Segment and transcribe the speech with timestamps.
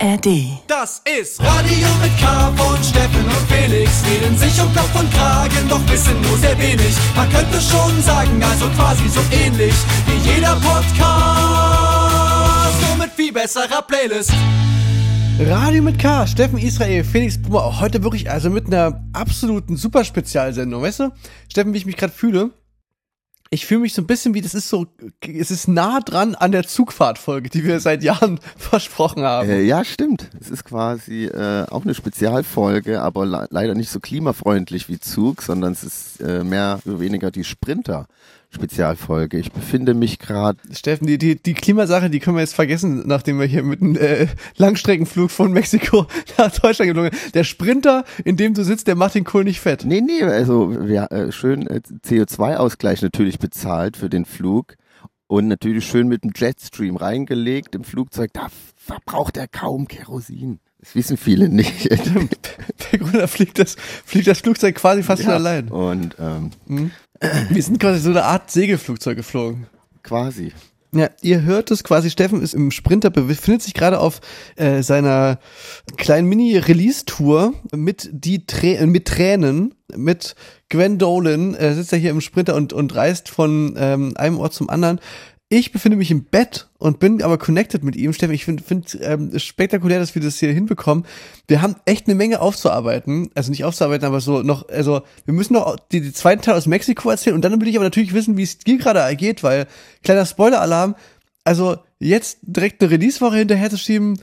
[0.00, 0.60] ARD.
[0.66, 3.90] Das ist Radio mit K von Steffen und Felix.
[4.06, 6.94] Reden sich um Kopf und Kragen, doch wissen nur sehr wenig.
[7.16, 9.74] Man könnte schon sagen, also quasi so ähnlich
[10.06, 10.98] wie jeder Podcast.
[12.88, 14.32] Nur mit viel besserer Playlist.
[15.40, 20.82] Radio mit K, Steffen Israel, Felix Bummer, auch heute wirklich, also mit einer absoluten Superspezialsendung,
[20.82, 21.12] weißt du?
[21.50, 22.50] Steffen, wie ich mich gerade fühle,
[23.50, 24.86] ich fühle mich so ein bisschen wie, das ist so,
[25.20, 29.48] es ist nah dran an der Zugfahrtfolge, die wir seit Jahren versprochen haben.
[29.48, 30.28] Äh, ja, stimmt.
[30.40, 35.42] Es ist quasi äh, auch eine Spezialfolge, aber le leider nicht so klimafreundlich wie Zug,
[35.42, 38.06] sondern es ist äh, mehr oder weniger die Sprinter.
[38.50, 39.38] Spezialfolge.
[39.38, 40.58] Ich befinde mich gerade.
[40.72, 43.96] Steffen, die, die, die Klimasache, die können wir jetzt vergessen, nachdem wir hier mit einem
[43.96, 44.26] äh,
[44.56, 46.06] Langstreckenflug von Mexiko
[46.38, 47.34] nach Deutschland geflogen sind.
[47.34, 49.84] Der Sprinter, in dem du sitzt, der macht den Kohl nicht fett.
[49.84, 54.76] Nee, nee, also wir, äh, schön äh, CO2-Ausgleich natürlich bezahlt für den Flug
[55.26, 58.30] und natürlich schön mit dem Jetstream reingelegt im Flugzeug.
[58.32, 60.60] Da verbraucht er kaum Kerosin.
[60.80, 61.90] Das wissen viele nicht.
[62.92, 65.30] Der Grund, da fliegt das, fliegt das Flugzeug quasi fast ja.
[65.30, 65.68] allein.
[65.68, 66.90] Und ähm, hm?
[67.50, 69.66] Wir sind quasi so eine Art Segelflugzeug geflogen.
[70.02, 70.52] Quasi.
[70.92, 74.20] Ja, ihr hört es quasi, Steffen ist im Sprinter, befindet sich gerade auf
[74.56, 75.38] äh, seiner
[75.98, 80.34] kleinen Mini-Release-Tour mit die Trä mit Tränen, mit
[80.70, 84.54] Gwen Dolan, äh, sitzt er hier im Sprinter und, und reist von ähm, einem Ort
[84.54, 84.98] zum anderen.
[85.50, 88.12] Ich befinde mich im Bett und bin aber connected mit ihm.
[88.12, 91.06] Steffen, ich finde find, ähm, spektakulär, dass wir das hier hinbekommen.
[91.46, 93.30] Wir haben echt eine Menge aufzuarbeiten.
[93.34, 96.66] Also nicht aufzuarbeiten, aber so noch, also wir müssen noch die, die zweiten Teil aus
[96.66, 99.66] Mexiko erzählen und dann will ich aber natürlich wissen, wie es dir gerade ergeht, weil,
[100.02, 100.96] kleiner Spoiler-Alarm,
[101.44, 104.20] also jetzt direkt eine Release-Woche hinterher zu schieben,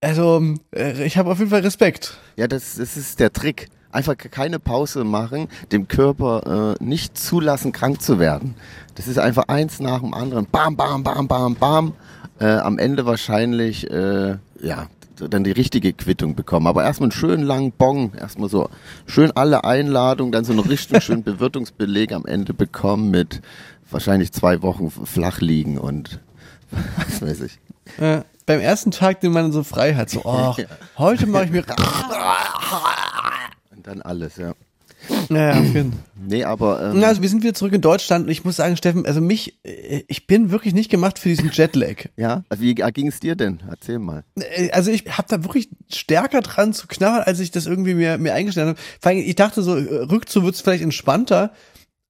[0.00, 0.42] also
[0.74, 2.18] äh, ich habe auf jeden Fall Respekt.
[2.36, 7.72] Ja, das, das ist der Trick einfach keine Pause machen, dem Körper äh, nicht zulassen,
[7.72, 8.54] krank zu werden.
[8.94, 10.46] Das ist einfach eins nach dem anderen.
[10.46, 11.92] Bam, bam, bam, bam, bam.
[12.40, 16.66] Äh, am Ende wahrscheinlich, äh, ja, dann die richtige Quittung bekommen.
[16.66, 18.68] Aber erstmal einen schönen langen Bong, erstmal so
[19.06, 23.42] schön alle Einladungen, dann so einen richtig schönen Bewirtungsbeleg am Ende bekommen mit
[23.90, 26.20] wahrscheinlich zwei Wochen flach liegen und
[26.96, 27.60] was weiß ich.
[27.98, 30.54] Äh, beim ersten Tag, den man so frei hat, so, oh,
[30.98, 31.62] heute mache ich mir
[33.82, 34.54] dann alles, ja.
[35.30, 35.84] Ja, ja,
[36.28, 36.92] Nee, aber.
[36.94, 39.58] Ähm, also wir sind wieder zurück in Deutschland und ich muss sagen, Steffen, also mich,
[39.64, 42.06] äh, ich bin wirklich nicht gemacht für diesen Jetlag.
[42.16, 43.60] ja, wie ging es dir denn?
[43.68, 44.24] Erzähl mal.
[44.36, 48.18] Äh, also ich habe da wirklich stärker dran zu knabbern, als ich das irgendwie mir,
[48.18, 48.78] mir eingestellt habe.
[49.00, 51.52] Vor allem, ich dachte so, äh, rückzu wird's vielleicht entspannter,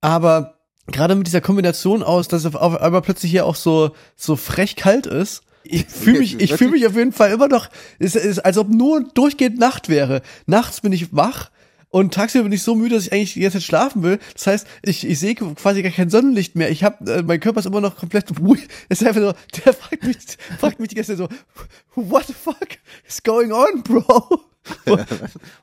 [0.01, 4.37] aber gerade mit dieser Kombination aus, dass es auf einmal plötzlich hier auch so, so
[4.37, 7.69] frech kalt ist, ich fühle mich, ich fühle mich auf jeden Fall immer noch,
[7.99, 10.21] es ist, als ob nur durchgehend Nacht wäre.
[10.47, 11.52] Nachts bin ich wach
[11.93, 14.19] und tagsüber bin ich so müde, dass ich eigentlich jetzt schlafen will.
[14.33, 16.71] Das heißt, ich, ich sehe quasi gar kein Sonnenlicht mehr.
[16.71, 18.31] Ich habe, äh, mein Körper ist immer noch komplett
[18.89, 20.17] Es ist einfach so, der fragt mich,
[20.59, 24.41] fragt mich die ganze Zeit so, what the fuck is going on, bro?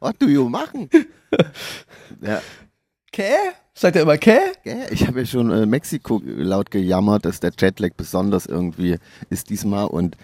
[0.01, 0.89] What do you machen?
[2.21, 2.41] ja.
[3.11, 3.33] Kä?
[3.73, 4.39] Sagt er immer Kä?
[4.91, 8.97] Ich habe ja schon äh, Mexiko laut gejammert, dass der Jetlag besonders irgendwie
[9.29, 10.15] ist diesmal und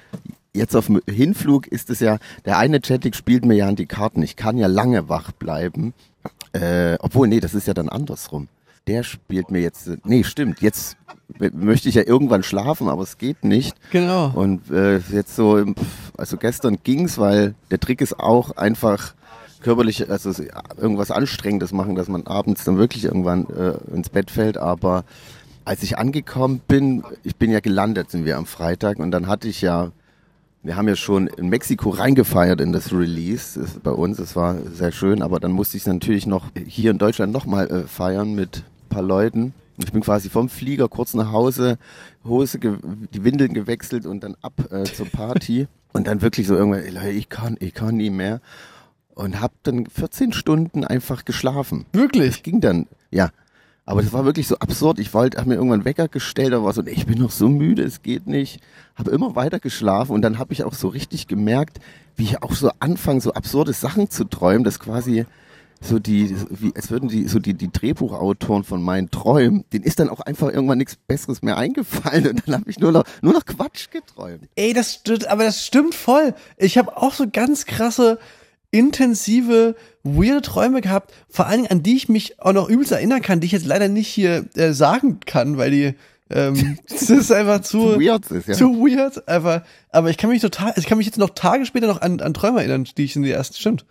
[0.55, 3.85] jetzt auf dem Hinflug ist es ja, der eine Jetlag spielt mir ja an die
[3.85, 4.23] Karten.
[4.23, 5.93] Ich kann ja lange wach bleiben.
[6.53, 8.47] Äh, obwohl, nee, das ist ja dann andersrum.
[8.87, 10.95] Der spielt mir jetzt, nee, stimmt, jetzt
[11.53, 13.75] möchte ich ja irgendwann schlafen, aber es geht nicht.
[13.91, 14.31] Genau.
[14.33, 15.65] Und äh, jetzt so,
[16.17, 19.15] also gestern ging's, weil der Trick ist auch einfach
[19.61, 20.31] körperlich, also
[20.77, 25.03] irgendwas Anstrengendes machen, dass man abends dann wirklich irgendwann äh, ins Bett fällt, aber
[25.65, 29.47] als ich angekommen bin, ich bin ja gelandet, sind wir am Freitag und dann hatte
[29.47, 29.91] ich ja
[30.65, 34.17] wir haben ja schon in Mexiko reingefeiert in das Release das bei uns.
[34.17, 37.87] Es war sehr schön, aber dann musste ich natürlich noch hier in Deutschland nochmal äh,
[37.87, 39.53] feiern mit ein paar Leuten.
[39.77, 41.77] Ich bin quasi vom Flieger kurz nach Hause,
[42.23, 45.67] Hose, die Windeln gewechselt und dann ab äh, zur Party.
[45.93, 48.41] und dann wirklich so irgendwann, ich kann, ich kann nie mehr.
[49.13, 51.85] Und hab dann 14 Stunden einfach geschlafen.
[51.93, 52.35] Wirklich?
[52.35, 53.29] Das ging dann, ja.
[53.85, 54.97] Aber das war wirklich so absurd.
[54.97, 57.47] Ich wollte, habe mir irgendwann Wecker gestellt, aber war so, nee, ich bin noch so
[57.47, 58.59] müde, es geht nicht.
[58.95, 61.79] Habe immer weiter geschlafen und dann habe ich auch so richtig gemerkt,
[62.15, 65.25] wie ich auch so anfange, so absurde Sachen zu träumen, dass quasi
[65.81, 69.99] so die, wie, als würden die, so die, die Drehbuchautoren von meinen Träumen, denen ist
[69.99, 73.33] dann auch einfach irgendwann nichts Besseres mehr eingefallen und dann habe ich nur noch, nur
[73.33, 74.49] noch Quatsch geträumt.
[74.55, 76.33] Ey, das stimmt, aber das stimmt voll.
[76.57, 78.17] Ich habe auch so ganz krasse,
[78.77, 83.21] intensive, weirde Träume gehabt, vor allen Dingen an die ich mich auch noch übelst erinnern
[83.21, 85.93] kann, die ich jetzt leider nicht hier äh, sagen kann, weil die
[86.29, 88.53] ähm, das ist einfach zu, zu weird, ist, ja.
[88.55, 89.61] zu weird, einfach.
[89.91, 92.33] Aber ich kann mich total, ich kann mich jetzt noch Tage später noch an, an
[92.33, 93.85] Träume erinnern, die ich in die ersten, stimmt.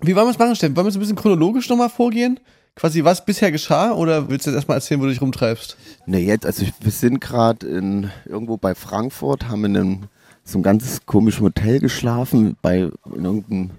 [0.00, 0.74] Wie wollen wir es machen, Steffen?
[0.74, 2.40] Wollen wir so ein bisschen chronologisch nochmal vorgehen?
[2.74, 3.92] quasi, was bisher geschah?
[3.92, 5.76] Oder willst du jetzt erstmal erzählen, wo du dich rumtreibst?
[6.06, 9.98] Ne, jetzt, also wir sind gerade in irgendwo bei Frankfurt, haben in einem
[10.44, 13.70] so ein ganz komischen Hotel geschlafen, bei in irgendeinem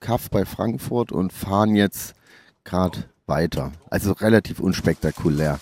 [0.00, 2.14] Kaff bei Frankfurt und fahren jetzt
[2.64, 3.72] gerade weiter.
[3.88, 5.60] Also relativ unspektakulär.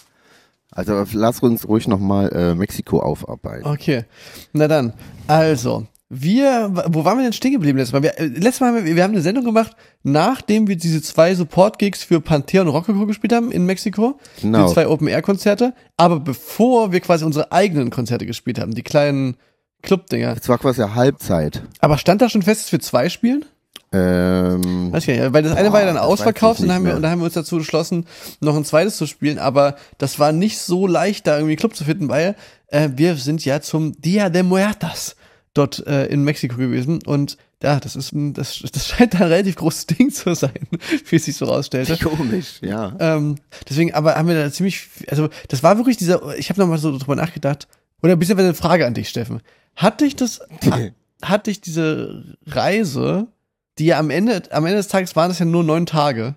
[0.70, 3.67] Also lass uns ruhig nochmal äh, Mexiko aufarbeiten.
[3.67, 4.05] Okay.
[4.52, 4.93] Na dann,
[5.26, 8.02] also, wir, wo waren wir denn stehen geblieben letztes Mal?
[8.02, 11.34] Wir, äh, letztes Mal haben wir, wir haben eine Sendung gemacht, nachdem wir diese zwei
[11.34, 14.19] Support-Gigs für Panthea und Rococo gespielt haben in Mexiko.
[14.41, 14.69] Genau.
[14.69, 15.75] Die zwei Open-Air-Konzerte.
[15.96, 19.37] Aber bevor wir quasi unsere eigenen Konzerte gespielt haben, die kleinen
[19.82, 20.37] Club-Dinger.
[20.41, 21.62] Es war quasi Halbzeit.
[21.81, 23.44] Aber stand da schon fest, dass wir zwei spielen?
[23.91, 26.76] Ähm, Weiß ich nicht, weil das eine Boah, war ja dann das ausverkauft und dann
[26.76, 28.05] haben, wir, und dann haben wir uns dazu entschlossen,
[28.41, 31.75] noch ein zweites zu spielen, aber das war nicht so leicht, da irgendwie einen Club
[31.75, 32.37] zu finden, weil
[32.67, 35.17] äh, wir sind ja zum Dia de Muertas
[35.55, 39.56] dort äh, in Mexiko gewesen und ja, das ist ein, das, das scheint ein relativ
[39.56, 40.69] großes Ding zu sein,
[41.09, 41.97] wie es sich so rausstellte.
[41.97, 42.94] komisch, ja.
[43.00, 43.37] Ähm,
[43.69, 46.97] deswegen, aber haben wir da ziemlich, also das war wirklich dieser, ich habe nochmal so
[46.97, 47.69] drüber nachgedacht,
[48.03, 49.41] oder ein bisschen eine Frage an dich, Steffen.
[49.75, 50.41] Hat dich das,
[51.23, 53.26] hat dich diese Reise,
[53.79, 56.35] die ja am Ende, am Ende des Tages waren es ja nur neun Tage,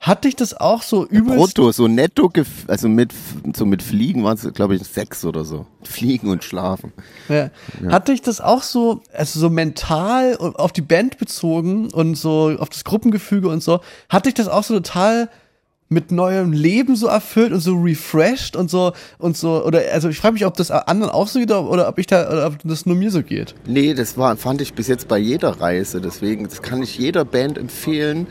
[0.00, 2.30] hat dich das auch so übelst, Brutto, so netto,
[2.68, 3.12] also mit,
[3.54, 5.66] so mit Fliegen waren es, glaube ich, sechs oder so.
[5.82, 6.92] Fliegen und Schlafen.
[7.28, 7.50] ja,
[7.90, 12.68] hat dich das auch so, also so mental auf die Band bezogen und so auf
[12.68, 15.28] das Gruppengefüge und so, hat dich das auch so total
[15.88, 20.18] mit neuem Leben so erfüllt und so refreshed und so und so oder also ich
[20.18, 22.86] frage mich, ob das anderen auch so geht oder, ob ich da oder ob das
[22.86, 23.54] nur mir so geht.
[23.66, 26.00] Nee, das war, fand ich bis jetzt bei jeder Reise.
[26.00, 28.26] Deswegen, das kann ich jeder Band empfehlen.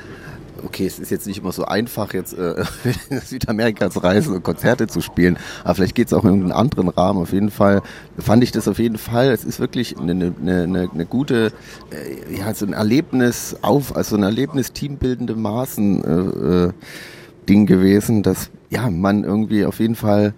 [0.65, 2.63] Okay, es ist jetzt nicht immer so einfach, jetzt äh,
[3.25, 6.89] Südamerika zu reisen und Konzerte zu spielen, aber vielleicht geht es auch in irgendeinen anderen
[6.89, 7.21] Rahmen.
[7.21, 7.81] Auf jeden Fall
[8.17, 9.29] fand ich das auf jeden Fall.
[9.29, 10.33] Es ist wirklich eine, eine,
[10.63, 11.51] eine, eine gute,
[11.91, 16.73] äh, ja, so ein Erlebnis auf, also ein Erlebnis teambildende Maßen äh, äh,
[17.47, 20.33] Ding gewesen, dass ja man irgendwie auf jeden Fall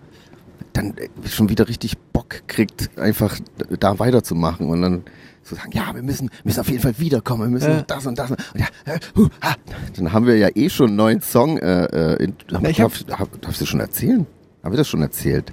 [0.74, 0.94] dann
[1.26, 3.38] schon wieder richtig Bock kriegt, einfach
[3.80, 5.04] da weiterzumachen und dann
[5.44, 7.82] zu sagen, ja, wir müssen, müssen auf jeden Fall wiederkommen, wir müssen Ja.
[7.82, 8.30] das und das.
[8.30, 9.56] Und ja, äh, hu, ha.
[9.96, 11.58] Dann haben wir ja eh schon einen neuen Song.
[11.58, 12.36] Äh, äh, in,
[12.68, 14.28] ich darf, darf, darfst du schon erzählen?
[14.64, 15.52] Haben wir das schon erzählt?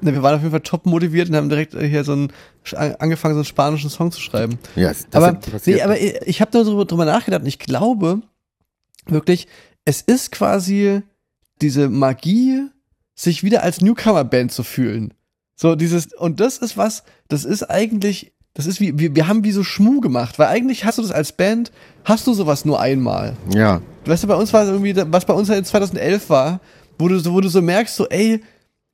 [0.00, 2.32] Ne, wir waren auf jeden Fall top motiviert und haben direkt äh, hier so einen
[2.98, 4.58] angefangen, so einen spanischen Song zu schreiben.
[4.76, 8.22] Ja, das aber, nee, aber ich, ich habe nur drüber, drüber nachgedacht und ich glaube
[9.06, 9.48] wirklich,
[9.84, 11.02] es ist quasi
[11.60, 12.62] diese Magie,
[13.14, 15.14] sich wieder als Newcomer-Band zu fühlen.
[15.56, 19.44] So dieses, und das ist was, das ist eigentlich, das ist wie, wir, wir haben
[19.44, 21.70] wie so Schmu gemacht, weil eigentlich hast du das als Band,
[22.04, 23.36] hast du sowas nur einmal.
[23.54, 26.60] ja, Weißt du, bei uns war es irgendwie, was bei uns halt 2011 war,
[26.98, 28.40] wo du, so- wo du so merkst, so, ey,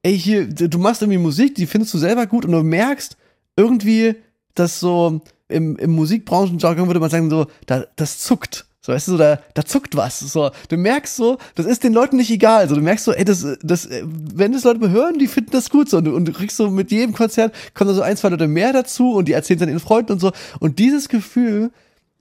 [0.02, 3.16] ey, hier, du machst irgendwie Musik, die findest du selber gut und du merkst
[3.56, 4.14] irgendwie,
[4.54, 8.66] dass so im, im Musikbranchenjargon würde man sagen, so, da, das zuckt.
[8.82, 10.20] So, weißt du, so, da, da zuckt was.
[10.20, 12.66] So, du merkst so, das ist den Leuten nicht egal.
[12.68, 15.68] So, du merkst so, ey, das, das, äh, wenn das Leute hören, die finden das
[15.68, 15.98] gut so.
[15.98, 18.48] Und du, und du kriegst so mit jedem Konzert, kommen da so ein, zwei Leute
[18.48, 20.32] mehr dazu und die erzählen dann ihren Freunden und so.
[20.60, 21.70] Und dieses Gefühl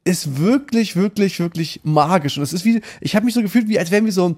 [0.04, 2.38] ist wirklich, wirklich, wirklich magisch.
[2.38, 4.36] Und es ist wie, ich habe mich so gefühlt, wie als wären wir so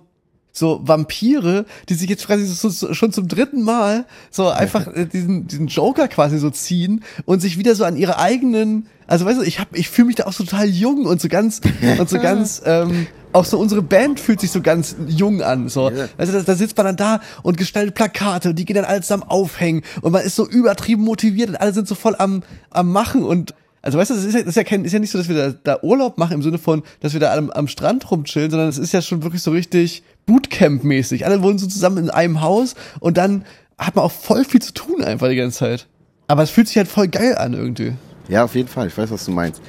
[0.52, 5.06] so Vampire, die sich jetzt quasi so, so, schon zum dritten Mal so einfach äh,
[5.06, 9.40] diesen, diesen Joker quasi so ziehen und sich wieder so an ihre eigenen, also weißt
[9.40, 11.62] du, ich hab, ich fühle mich da auch so total jung und so ganz
[12.00, 15.70] und so ganz, ähm, auch so unsere Band fühlt sich so ganz jung an.
[15.70, 16.10] So, Ja.
[16.18, 19.02] also da, da sitzt man dann da und gestaltet Plakate und die gehen dann alle
[19.02, 22.92] zusammen aufhängen und man ist so übertrieben motiviert und alle sind so voll am, am
[22.92, 23.54] Machen und
[23.84, 25.28] also weißt du, das ist ja, das ist ja, kein, ist ja nicht so, dass
[25.28, 28.52] wir da, da Urlaub machen im Sinne von, dass wir da am, am Strand rumchillen,
[28.52, 31.26] sondern es ist ja schon wirklich so richtig Bootcamp-mäßig.
[31.26, 33.46] Alle wohnen so zusammen in einem Haus und dann
[33.78, 35.88] hat man auch voll viel zu tun einfach die ganze Zeit.
[36.28, 37.94] Aber es fühlt sich halt voll geil an irgendwie.
[38.28, 38.88] ja, auf jeden Fall.
[38.88, 39.62] Ich weiß, was du meinst.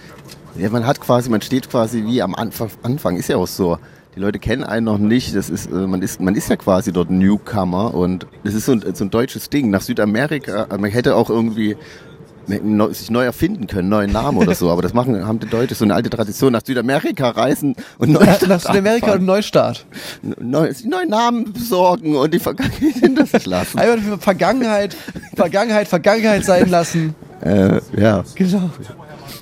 [0.56, 3.78] Ja, man hat quasi, man steht quasi wie am Anfang, Anfang ist ja auch so.
[4.14, 5.34] Die Leute kennen einen noch nicht.
[5.34, 8.72] Das ist, äh, man ist, man ist ja quasi dort Newcomer und das ist so
[8.72, 9.70] ein, so ein deutsches Ding.
[9.70, 11.76] Nach Südamerika, man hätte auch irgendwie
[12.92, 14.70] sich neu erfinden können, neuen Namen oder so.
[14.70, 16.52] Aber das machen, haben die Deutsche so eine alte Tradition.
[16.52, 19.86] Nach Südamerika reisen und neu Nach, Südamerika und Neustart.
[20.40, 23.78] neu, sich neue Namen besorgen und die Vergangenheit hinter sich lassen.
[23.78, 24.96] Einfach für Vergangenheit,
[25.34, 27.14] Vergangenheit, Vergangenheit sein lassen.
[27.40, 28.24] äh, ja.
[28.34, 28.70] Genau.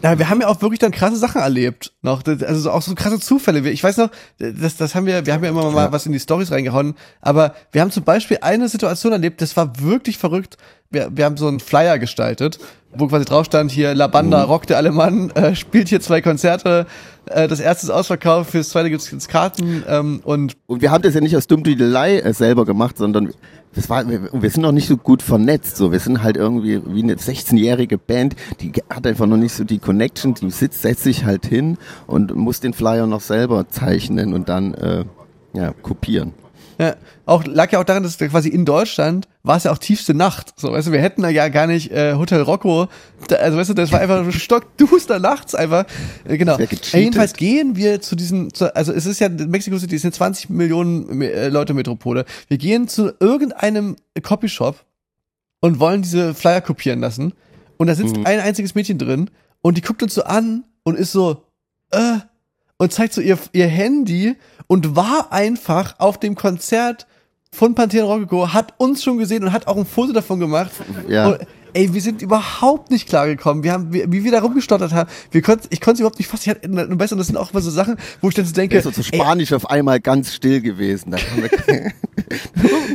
[0.03, 1.93] Ja, wir haben ja auch wirklich dann krasse Sachen erlebt.
[2.03, 3.69] Noch, also so- auch so krasse Zufälle.
[3.71, 6.21] Ich weiß noch, das, das haben wir, wir haben ja immer mal was in die
[6.21, 10.57] Stories reingehauen, aber wir haben zum Beispiel eine Situation erlebt, das war wirklich verrückt.
[10.91, 12.59] Wir, wir haben so einen Flyer gestaltet,
[12.95, 16.87] wo quasi drauf stand hier, La Banda rockte alle Mann, äh, spielt hier zwei Konzerte,
[17.27, 21.03] äh, das erste ist ausverkauft, fürs zweite gibt's gibt's Karten ähm, und Und wir haben
[21.03, 23.33] das ja nicht aus Dummdüdelei äh, selber gemacht, sondern
[23.75, 25.77] das war, wir, wir sind noch nicht so gut vernetzt.
[25.77, 29.65] So, wir sind halt irgendwie wie eine 16-jährige Band, die hat einfach noch nicht so
[29.65, 30.35] die Connection.
[30.35, 34.75] Die sitzt, setzt sich halt hin und muss den Flyer noch selber zeichnen und dann,
[34.75, 35.05] äh,
[35.53, 36.33] Ja, kopieren.
[36.81, 36.97] Ja,
[37.27, 40.55] auch lag ja auch daran, dass quasi in Deutschland war es ja auch tiefste Nacht.
[40.57, 42.89] So, weißt du, wir hätten da ja gar nicht äh, Hotel Rocco.
[43.29, 45.85] Da, also weißt du, das war einfach stockduster nachts einfach.
[46.25, 46.57] Äh, genau.
[46.57, 46.95] gecheatet.
[46.95, 50.49] Jedenfalls gehen wir zu diesem, zu, also es ist ja Mexico City ist eine 20
[50.49, 52.25] Millionen äh, Leute Metropole.
[52.49, 54.83] Wir gehen zu irgendeinem Copyshop
[55.61, 57.35] und wollen diese Flyer kopieren lassen.
[57.77, 59.29] Und da sitzt ein einziges Mädchen drin
[59.61, 61.45] und die guckt uns so an und ist so,
[61.91, 62.21] äh,
[62.81, 67.07] und zeigt so ihr, ihr Handy und war einfach auf dem Konzert
[67.53, 70.71] von Pantera Rocco, hat uns schon gesehen und hat auch ein Foto davon gemacht.
[71.09, 71.27] Ja.
[71.29, 71.39] Und,
[71.75, 73.65] ey, wir sind überhaupt nicht klargekommen.
[73.65, 76.29] Wir haben, wie, wie wir da rumgestottert haben, wir konnten, ich konnte es überhaupt nicht
[76.29, 76.43] fassen.
[76.45, 78.71] Ich hatte, weißt du, das sind auch immer so Sachen, wo ich dann so denke,
[78.71, 81.15] Der ist so zu Spanisch auf einmal ganz still gewesen.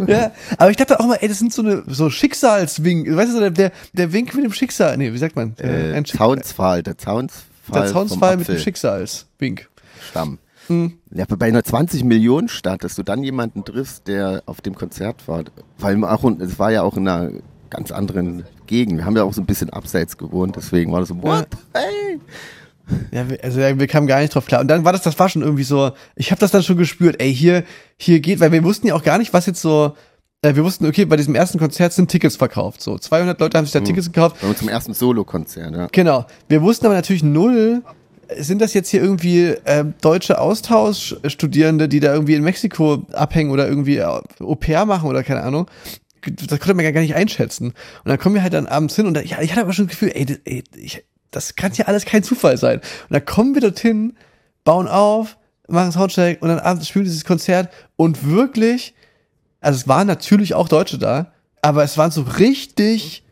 [0.07, 3.39] Ja, aber ich dachte auch mal, ey, das sind so eine, so Schicksalswink, weißt du,
[3.39, 5.55] der, der, der Wink mit dem Schicksal, nee, wie sagt man?
[5.59, 7.43] äh, Ein Schick- Zaunsfall, der Zaunsfall.
[7.73, 8.57] der Zaunsfall mit dem.
[8.59, 9.67] Schicksalswink.
[10.09, 10.39] Stamm.
[10.67, 10.93] Hm.
[11.11, 15.27] Ja, bei einer 20 Millionen Stadt, dass du dann jemanden triffst, der auf dem Konzert
[15.27, 15.43] war,
[15.77, 17.31] weil auch, es war ja auch in einer
[17.69, 18.97] ganz anderen Gegend.
[18.97, 21.47] Wir haben ja auch so ein bisschen abseits gewohnt, deswegen war das so, what?
[21.73, 22.19] Hey!
[23.11, 24.61] Ja, wir- also ja, wir kamen gar nicht drauf klar.
[24.61, 27.19] Und dann war das, das war schon irgendwie so, ich habe das dann schon gespürt,
[27.19, 27.63] ey, hier,
[27.97, 29.95] hier geht, weil wir wussten ja auch gar nicht, was jetzt so,
[30.43, 33.65] äh, wir wussten, okay, bei diesem ersten Konzert sind Tickets verkauft, so 200 Leute haben
[33.65, 34.37] sich da Tickets gekauft.
[34.41, 35.87] Bei uns zum ersten Solo-Konzert, ja.
[35.91, 36.25] Genau.
[36.47, 37.81] Wir wussten aber natürlich null,
[38.37, 43.67] sind das jetzt hier irgendwie ähm, deutsche Austauschstudierende, die da irgendwie in Mexiko abhängen oder
[43.67, 45.67] irgendwie äh, Au pair machen oder keine Ahnung.
[46.27, 47.67] Das konnte man ja gar nicht einschätzen.
[47.67, 47.75] Und
[48.09, 49.91] dann kommen wir halt dann abends hin und da, ich, ich hatte aber schon das
[49.97, 52.79] Gefühl, ey, das- ey ich, das kann ja alles kein Zufall sein.
[52.79, 54.13] Und dann kommen wir dorthin,
[54.63, 58.93] bauen auf, machen Soundcheck und dann abends spielen dieses Konzert und wirklich,
[59.61, 63.23] also es waren natürlich auch Deutsche da, aber es waren so richtig,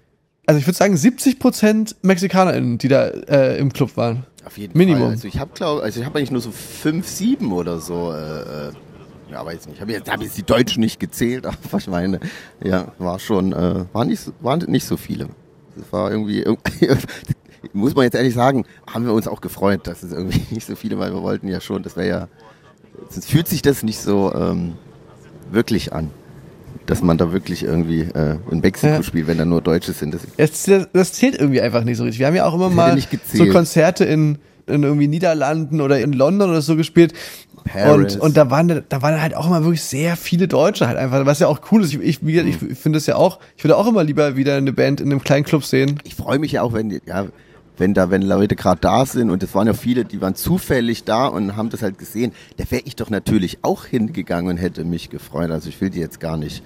[0.46, 4.26] also ich würde sagen 70 Prozent MexikanerInnen, die da äh, im Club waren.
[4.46, 5.02] Auf jeden Minimum.
[5.04, 5.12] Fall.
[5.12, 8.12] Also ich habe glaube, also ich habe eigentlich nur so fünf, sieben oder so.
[8.12, 8.72] Äh, äh,
[9.32, 9.76] ja, weiß nicht.
[9.76, 12.20] Ich habe jetzt, hab jetzt die Deutschen nicht gezählt, aber ich meine,
[12.64, 15.30] ja, war schon, äh, waren nicht, so- waren nicht so viele.
[15.80, 16.90] Es war irgendwie, irgendwie
[17.74, 20.76] muss man jetzt ehrlich sagen, haben wir uns auch gefreut, dass es irgendwie nicht so
[20.76, 22.28] viele, weil wir wollten ja schon, das wäre ja,
[23.10, 24.74] sonst fühlt sich das nicht so ähm,
[25.52, 26.12] wirklich an,
[26.86, 29.04] dass man da wirklich irgendwie äh, in Mexiko Ja.
[29.04, 30.14] spielt, wenn da nur Deutsche sind.
[30.14, 32.20] Das, Das, das zählt irgendwie einfach nicht so richtig.
[32.20, 32.98] Wir haben ja auch immer mal
[33.34, 33.46] so.
[33.48, 34.38] Konzerte in,
[34.68, 37.14] in irgendwie Niederlanden oder in London oder so gespielt.
[37.66, 38.16] Paris.
[38.16, 41.26] Und, und da waren da waren halt auch immer wirklich sehr viele Deutsche halt einfach,
[41.26, 41.94] was ja auch cool ist.
[41.94, 45.00] Ich, ich, ich finde es ja auch, ich würde auch immer lieber wieder eine Band
[45.00, 45.98] in einem kleinen Club sehen.
[46.04, 47.28] ich freue mich ja auch, wenn, die- ja,
[47.78, 51.04] wenn da, wenn Leute gerade da sind und es waren ja viele, die waren zufällig
[51.04, 54.84] da und haben das halt gesehen, da wäre ich doch natürlich auch hingegangen und hätte
[54.84, 55.52] mich gefreut.
[55.52, 56.64] Also ich will die jetzt gar nicht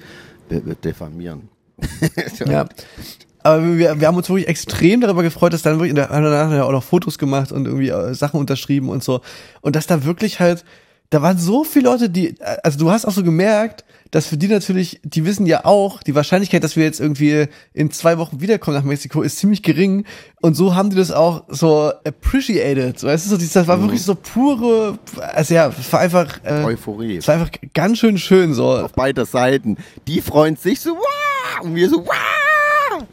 [0.84, 1.50] diffamieren.
[2.46, 2.66] Ja.
[3.44, 6.32] Aber wir, wir haben uns wirklich extrem darüber gefreut, dass dann wirklich, da haben wir
[6.32, 9.22] danach auch noch Fotos gemacht und irgendwie äh, Sachen unterschrieben und so.
[9.62, 10.66] Und dass da wirklich halt,
[11.10, 14.38] da waren so viele Leute, die, äh, also du hast auch so gemerkt, dass für
[14.38, 18.40] die natürlich, die wissen ja auch, die Wahrscheinlichkeit, dass wir jetzt irgendwie in zwei Wochen
[18.40, 20.06] wiederkommen nach Mexiko, ist ziemlich gering.
[20.42, 23.00] Und so haben die das auch so appreciated.
[23.00, 26.64] So, weißt du, so, das war wirklich so pure, also ja, es war einfach, äh,
[26.64, 27.18] Euphorie.
[27.18, 28.78] es war einfach ganz schön schön so.
[28.78, 29.78] Auf beider Seiten.
[30.08, 31.64] Die freuen sich so, wow!
[31.64, 33.04] Und wir so, wow!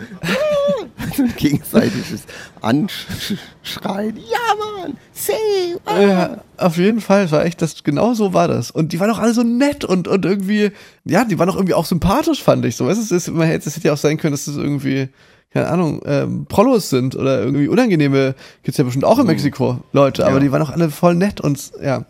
[1.17, 2.25] So ein gegenseitiges
[2.61, 4.17] Anschreien.
[4.17, 4.97] Ja, Mann!
[5.13, 5.33] Say!
[5.85, 6.01] Wow!
[6.01, 8.71] Ja, auf jeden Fall, es war echt, das, genau so war das.
[8.71, 10.71] Und die waren auch alle so nett und, und irgendwie,
[11.05, 12.87] ja, die waren auch irgendwie auch sympathisch, fand ich so.
[12.87, 15.09] Weißt du, es ist, man hätte, es hätte ja auch sein können, dass das irgendwie,
[15.53, 20.25] keine Ahnung, ähm, Prollos sind oder irgendwie unangenehme, gibt's ja bestimmt auch in Mexiko, Leute,
[20.27, 20.41] aber Ja.
[20.41, 22.05] die waren auch alle voll nett und, ja.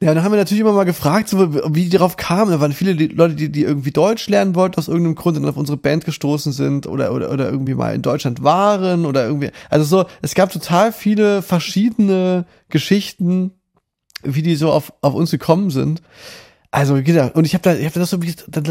[0.00, 2.50] Ja, dann haben wir natürlich immer mal gefragt, so, wie die darauf kamen.
[2.50, 5.50] Da waren viele Leute, die, die irgendwie Deutsch lernen wollten aus irgendeinem Grund und dann
[5.50, 9.50] auf unsere Band gestoßen sind oder, oder, oder irgendwie mal in Deutschland waren oder irgendwie.
[9.70, 13.52] Also so, es gab total viele verschiedene Geschichten,
[14.22, 16.02] wie die so auf, auf uns gekommen sind.
[16.74, 18.18] Also, gesagt, und ich habe da, ich habe da so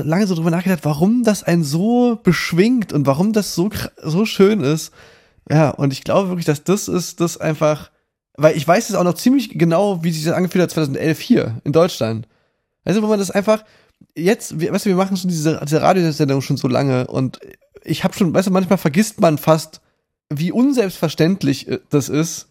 [0.03, 3.69] lange so drüber nachgedacht, warum das einen so beschwingt und warum das so,
[4.03, 4.91] so schön ist.
[5.49, 7.91] Ja, und ich glaube wirklich, dass das ist, das einfach,
[8.35, 11.61] weil ich weiß es auch noch ziemlich genau, wie sich das angefühlt hat 2011 hier
[11.63, 12.27] in Deutschland.
[12.85, 13.63] Du, wo man das einfach,
[14.15, 17.39] jetzt, wir, weißt du, wir machen schon diese, diese Radiosendung schon so lange und
[17.83, 19.81] ich habe schon, weißt du, manchmal vergisst man fast,
[20.29, 22.47] wie unselbstverständlich äh, das ist,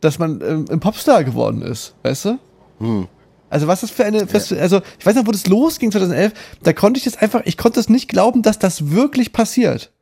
[0.00, 2.38] dass man ähm, ein Popstar geworden ist, weißt du?
[2.78, 3.08] Hm.
[3.48, 6.32] Also was ist für eine, was für, also ich weiß noch, wo das losging 2011,
[6.62, 9.92] da konnte ich das einfach, ich konnte es nicht glauben, dass das wirklich passiert.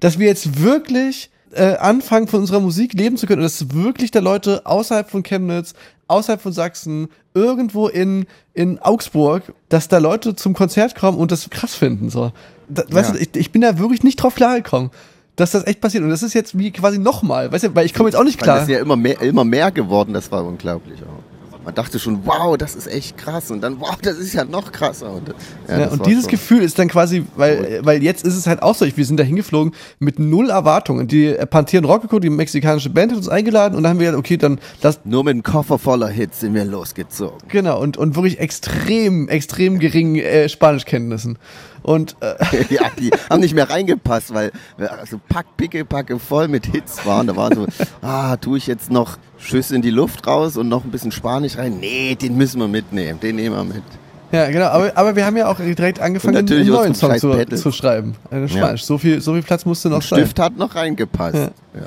[0.00, 4.10] Dass wir jetzt wirklich äh, anfangen von unserer Musik leben zu können und dass wirklich
[4.10, 5.74] da Leute außerhalb von Chemnitz,
[6.08, 11.48] außerhalb von Sachsen, irgendwo in, in Augsburg, dass da Leute zum Konzert kommen und das
[11.50, 12.32] krass finden, so.
[12.68, 13.16] Da, Weißt Ja.
[13.16, 14.90] du, ich, ich bin da wirklich nicht drauf klargekommen,
[15.36, 17.94] dass das echt passiert und das ist jetzt wie quasi nochmal, weißt du, weil ich
[17.94, 18.56] komme jetzt auch nicht klar.
[18.56, 21.22] das ist ja immer mehr, immer mehr geworden, das war unglaublich auch.
[21.68, 23.50] Man dachte schon, wow, das ist echt krass.
[23.50, 25.12] Und dann, wow, das ist ja noch krasser.
[25.12, 25.34] Und,
[25.68, 26.30] ja, ja, und dieses schon.
[26.30, 29.24] Gefühl ist dann quasi, weil, weil jetzt ist es halt auch so, wir sind da
[29.24, 31.08] hingeflogen mit null Erwartungen.
[31.08, 34.38] Die Pantheon Rocco, die mexikanische Band, hat uns eingeladen und dann haben wir gesagt, okay,
[34.38, 35.00] dann das.
[35.04, 37.36] Nur mit einem Koffer voller Hits sind wir losgezogen.
[37.48, 41.38] Genau, und, und wirklich extrem, extrem geringen äh, Spanischkenntnissen.
[41.82, 42.34] Und äh,
[42.74, 47.04] ja, die haben nicht mehr reingepasst, weil wir also pack, picke, packe voll mit Hits
[47.06, 47.26] waren.
[47.26, 47.66] Da waren so,
[48.02, 51.56] ah, tue ich jetzt noch Schüsse in die Luft raus und noch ein bisschen Spanisch
[51.58, 51.78] rein?
[51.80, 53.82] Nee, den müssen wir mitnehmen, den nehmen wir mit.
[54.30, 57.72] Ja, genau, aber, aber wir haben ja auch direkt angefangen, einen neuen Song zu, zu,
[57.72, 58.14] schreiben.
[58.26, 58.54] Spanisch.
[58.54, 58.76] Ja.
[58.76, 60.20] So, viel, so viel Platz musste noch sein.
[60.20, 61.34] Stift hat noch reingepasst.
[61.34, 61.50] Ja.
[61.74, 61.86] Ja,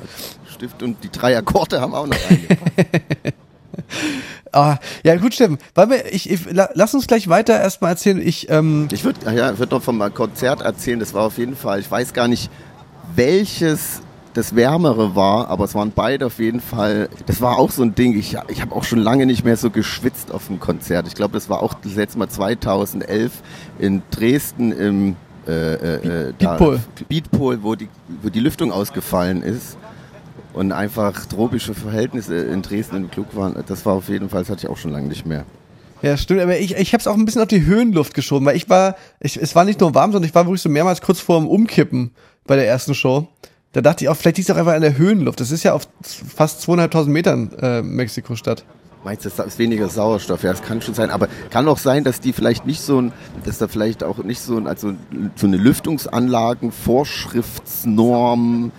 [0.52, 2.72] Stift und die drei Akkorde haben auch noch reingepasst.
[4.54, 5.60] Ah, ja, gut, Steffen.
[5.76, 8.22] Wir, ich, ich, lass uns gleich weiter erstmal erzählen.
[8.22, 11.00] Ich, ähm ich würde ja, würd noch vom Konzert erzählen.
[11.00, 12.52] Das war auf jeden Fall, ich weiß gar nicht,
[13.16, 14.02] welches
[14.34, 17.10] das Wärmere war, aber es waren beide auf jeden Fall.
[17.26, 18.18] Das war auch so ein Ding.
[18.18, 21.08] Ich, ich habe auch schon lange nicht mehr so geschwitzt auf dem Konzert.
[21.08, 23.32] Ich glaube, das war auch das letzte Mal 2011
[23.80, 25.16] in Dresden im
[25.48, 26.80] äh, äh, Beatpol.
[27.08, 27.90] Beatpol, wo die,
[28.22, 29.78] wo die Lüftung ausgefallen ist
[30.54, 34.50] und einfach tropische Verhältnisse in Dresden im Klug waren, das war auf jeden Fall, das
[34.50, 35.46] hatte ich auch schon lange nicht mehr.
[36.02, 38.56] Ja, stimmt, aber ich, ich habe es auch ein bisschen auf die Höhenluft geschoben, weil
[38.56, 41.20] ich war, ich, es war nicht nur warm, sondern ich war wirklich so mehrmals kurz
[41.20, 42.12] vor dem Umkippen
[42.48, 43.28] bei der ersten Show.
[43.74, 45.40] Da dachte ich auch, vielleicht liegt es auch einfach an der Höhenluft.
[45.40, 48.66] Das ist ja auf fast zweieinhalbtausend Metern äh, Mexiko-Stadt.
[49.04, 50.44] Meinst du, das ist weniger Sauerstoff?
[50.44, 51.10] Ja, das kann schon sein.
[51.10, 53.14] Aber kann auch sein, dass die vielleicht nicht so ein,
[53.46, 54.94] dass da vielleicht auch nicht so ein, also
[55.36, 58.72] so eine Lüftungsanlagen, Vorschriftsnorm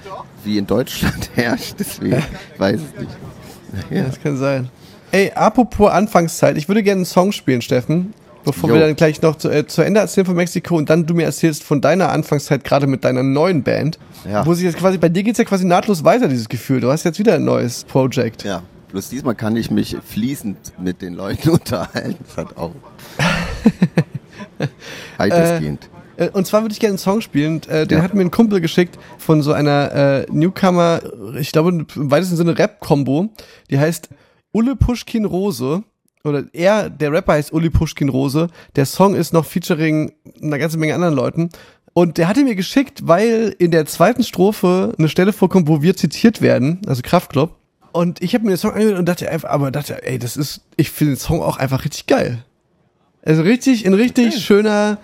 [0.45, 1.75] wie in Deutschland herrscht.
[1.81, 2.23] Deswegen
[2.55, 3.11] ich weiß es nicht.
[3.91, 4.05] Ja.
[4.05, 4.69] Das kann sein.
[5.11, 8.15] Ey, apropos Anfangszeit, ich würde gerne einen Song spielen, Steffen.
[8.45, 8.77] Bevor jo.
[8.77, 11.25] wir dann gleich noch zu, äh, zu Ende erzählen von Mexiko und dann du mir
[11.25, 13.99] erzählst von deiner Anfangszeit gerade mit deiner neuen Band.
[14.29, 14.45] Ja.
[14.45, 16.81] Wo sich jetzt quasi, bei dir geht es ja quasi nahtlos weiter, dieses Gefühl.
[16.81, 18.43] Du hast jetzt wieder ein neues Projekt.
[18.43, 18.63] Ja.
[18.93, 22.23] Bloß diesmal kann ich mich fließend mit den Leuten unterhalten.
[22.27, 22.75] Das hat auch.
[25.17, 25.89] Weitestgehend.
[26.19, 27.63] Äh, und zwar würde ich gerne einen Song spielen.
[27.69, 28.05] Äh, den ja.
[28.05, 31.01] hat mir ein Kumpel geschickt von so einer äh, Newcomer,
[31.39, 33.31] ich glaube im weitesten Sinne Rap-Kombo.
[33.71, 34.11] Die heißt
[34.53, 35.83] Ulle Pushkin Rose.
[36.23, 38.49] Oder er, der Rapper heißt Uli Pushkin Rose.
[38.77, 41.49] Der Song ist noch featuring einer ganzen Menge anderen Leuten.
[41.95, 45.97] Und der hatte mir geschickt, weil in der zweiten Strophe eine Stelle vorkommt, wo wir
[45.97, 47.57] zitiert werden, also Kraftklub.
[47.93, 50.63] Und ich habe mir den Song angehört und dachte einfach, aber dachte, ey, das ist,
[50.77, 52.45] ich finde den Song auch einfach richtig geil.
[53.23, 54.41] Also richtig, ein richtig okay.
[54.41, 54.99] schöner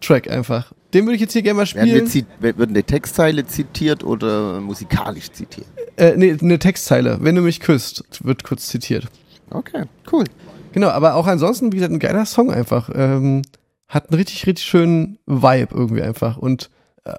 [0.00, 0.72] Track einfach.
[0.92, 2.12] Den würde ich jetzt hier gerne mal spielen.
[2.40, 5.66] Werden, wird eine Textzeile zitiert oder musikalisch zitiert?
[5.96, 7.18] Äh, nee, eine Textzeile.
[7.20, 9.06] Wenn du mich küsst, wird kurz zitiert.
[9.50, 10.24] Okay, cool.
[10.72, 12.90] Genau, aber auch ansonsten, wie gesagt, ein geiler Song einfach.
[12.94, 13.42] Ähm,
[13.88, 16.36] hat einen richtig, richtig schönen Vibe irgendwie einfach.
[16.36, 16.70] Und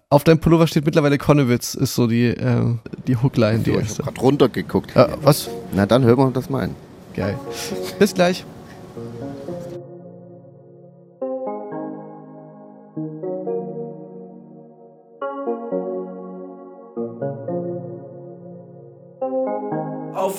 [0.09, 2.75] auf deinem Pullover steht mittlerweile Konnewitz, ist so die, äh,
[3.07, 3.71] die Hookline, die.
[3.71, 4.95] Ich hab grad runtergeguckt.
[4.95, 5.49] Äh, was?
[5.73, 6.75] Na dann hören wir uns das mal an.
[7.15, 7.37] Geil.
[7.99, 8.45] Bis gleich.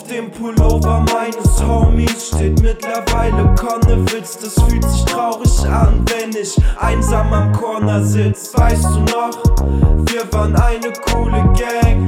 [0.05, 4.37] Auf dem Pullover meines Homies steht mittlerweile Konnewitz.
[4.37, 8.53] Das fühlt sich traurig an, wenn ich einsam am Corner sitz.
[8.55, 9.43] Weißt du noch,
[10.05, 12.07] wir waren eine coole Gang.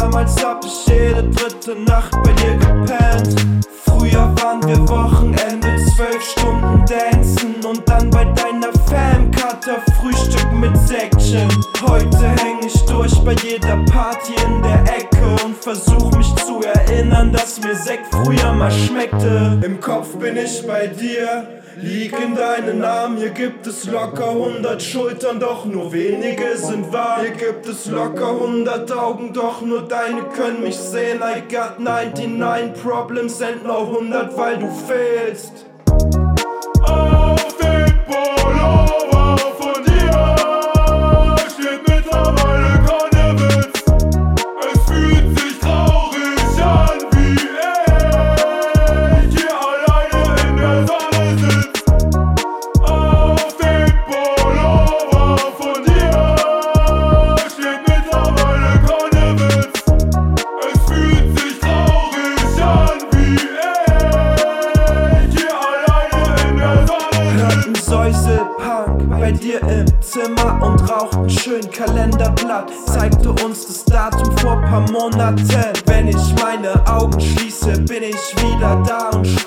[0.00, 3.66] Damals hab ich jede dritte Nacht bei dir gepennt.
[3.84, 11.48] Früher waren wir Wochenende, zwölf Stunden dancen und dann bei deiner Famkarte Frühstück mit Säckchen.
[11.86, 17.32] Heute häng ich durch bei jeder Party in der Ecke und versuch mich zu erinnern,
[17.32, 19.60] dass mir Sekt früher mal schmeckte.
[19.64, 21.62] Im Kopf bin ich bei dir.
[21.76, 27.20] Lieg in deinen Armen, hier gibt es locker 100 Schultern, doch nur wenige sind wahr.
[27.20, 31.20] Hier gibt es locker 100 Augen, doch nur deine können mich sehen.
[31.20, 35.66] I got 99 problems and no 100, weil du fehlst.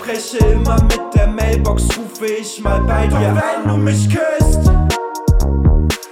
[0.08, 3.42] spreche immer mit der Mailbox, rufe ich mal bei dir an.
[3.42, 4.64] wenn du mich küsst,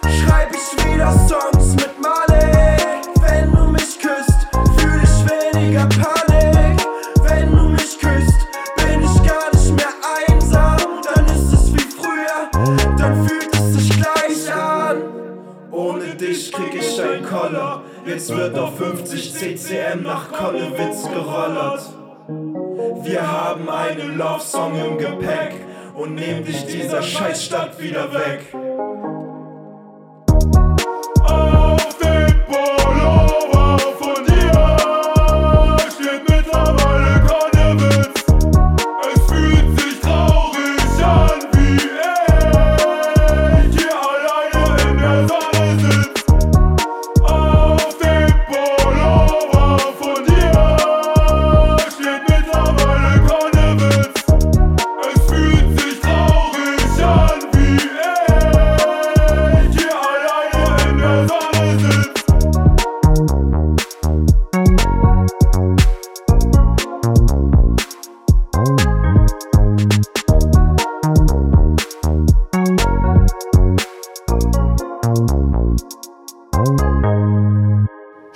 [0.03, 2.77] schreib ich wieder Songs mit Marley.
[3.21, 6.85] Wenn du mich küsst, fühl ich weniger Panik.
[7.23, 8.37] Wenn du mich küsst,
[8.75, 9.93] bin ich gar nicht mehr
[10.27, 10.77] einsam.
[11.13, 15.03] Dann ist es wie früher, dann fühlt es sich gleich an.
[15.71, 17.83] Ohne dich krieg ich ein Koller.
[18.05, 22.04] Jetzt wird auf 50 CCM nach Konnewitz gerollert.
[23.15, 25.53] Wir haben einen Love-Song im Gepäck
[25.93, 28.41] und nehmen dich dieser Scheißstadt wieder weg.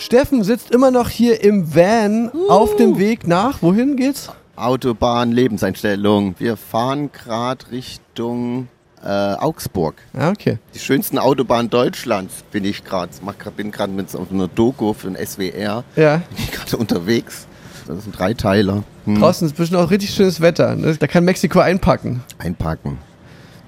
[0.09, 4.31] Steffen sitzt immer noch hier im Van auf dem Weg nach, wohin geht's?
[4.55, 6.33] Autobahn, Lebenseinstellung.
[6.39, 8.69] Wir fahren gerade Richtung
[9.03, 10.01] äh, Augsburg.
[10.17, 10.57] Ja, okay.
[10.73, 13.11] Die schönsten Autobahn Deutschlands bin ich gerade.
[13.55, 15.83] Bin gerade mit so einer Doku für den SWR.
[15.95, 16.15] Ja.
[16.15, 17.45] Bin ich gerade unterwegs.
[17.87, 18.81] Das ist ein Dreiteiler.
[19.05, 19.19] Hm.
[19.19, 20.75] Draußen ist bestimmt auch richtig schönes Wetter.
[20.75, 20.97] Ne?
[20.99, 22.23] Da kann Mexiko einpacken.
[22.39, 22.97] Einpacken.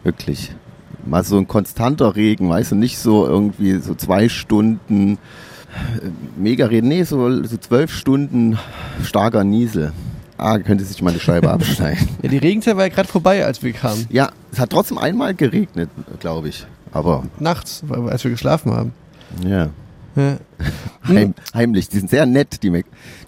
[0.03, 0.55] Wirklich.
[1.05, 5.19] Mal so ein konstanter Regen, weißt du, nicht so irgendwie so zwei Stunden
[6.37, 8.57] mega nee, so, so zwölf Stunden
[9.03, 9.93] starker Niesel.
[10.37, 12.09] Ah, könnte sich mal eine Scheibe abschneiden.
[12.23, 14.07] Ja, die Regenzeit war ja gerade vorbei, als wir kamen.
[14.09, 16.65] Ja, es hat trotzdem einmal geregnet, glaube ich.
[16.91, 18.93] Aber Nachts, als wir geschlafen haben.
[19.45, 19.69] ja,
[20.15, 20.37] Ja.
[21.07, 21.87] heim, heimlich.
[21.89, 22.83] Die sind sehr nett, die, Me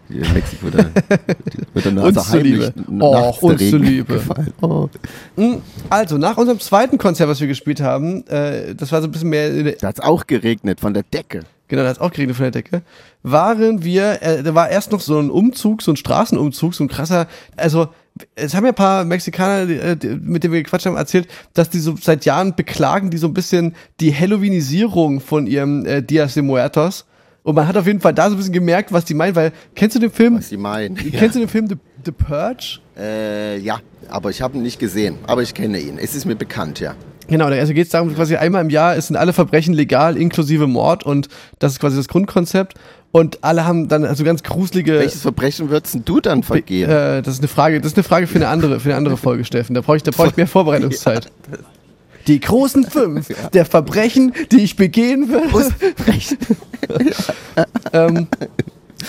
[0.10, 0.70] die Mexiko.
[0.70, 4.22] Da, die wird dann Uns also heimlich der uns zuliebe.
[4.62, 4.90] Oh.
[5.90, 9.30] Also, nach unserem zweiten Konzert, was wir gespielt haben, äh, das war so ein bisschen
[9.30, 11.42] mehr, Da hat es auch geregnet von der Decke.
[11.74, 12.84] Genau, da hat auch geregnet von der Decke,
[13.24, 16.88] waren wir, äh, da war erst noch so ein Umzug, so ein Straßenumzug, so ein
[16.88, 17.88] krasser, also,
[18.36, 21.28] es haben ja ein paar Mexikaner, die, äh, die- mit denen wir gequatscht haben, erzählt,
[21.56, 26.04] dass die so seit Jahren beklagen, die so ein bisschen die Halloweenisierung von ihrem äh,
[26.04, 27.06] Dias de Muertos.
[27.42, 29.52] Und man hat auf jeden Fall da so ein bisschen gemerkt, was die meinen, weil,
[29.76, 30.38] kennst du den Film?
[30.38, 30.96] Was sie meinen.
[30.96, 32.80] Kennst du den Film The, The Purge?
[32.96, 35.18] Äh, ja, aber ich habe ihn nicht gesehen.
[35.26, 35.98] Aber ich kenne ihn.
[35.98, 36.94] Es ist mir bekannt, ja.
[37.28, 41.06] Genau, also geht es darum, quasi einmal im Jahr sind alle Verbrechen legal, inklusive Mord
[41.06, 42.76] und das ist quasi das Grundkonzept.
[43.12, 44.98] Und alle haben dann also ganz gruselige.
[44.98, 46.90] Welches Verbrechen würdest du dann vergehen?
[46.90, 49.18] Äh, das ist eine Frage, das ist eine Frage für eine andere, für eine andere
[49.18, 49.76] Folge, Steffen.
[49.76, 51.32] Da brauche ich, da brauche ich mehr Vorbereitungszeit.
[52.26, 55.44] Die großen fünf der Verbrechen, die ich begehen will.
[57.94, 58.28] ähm,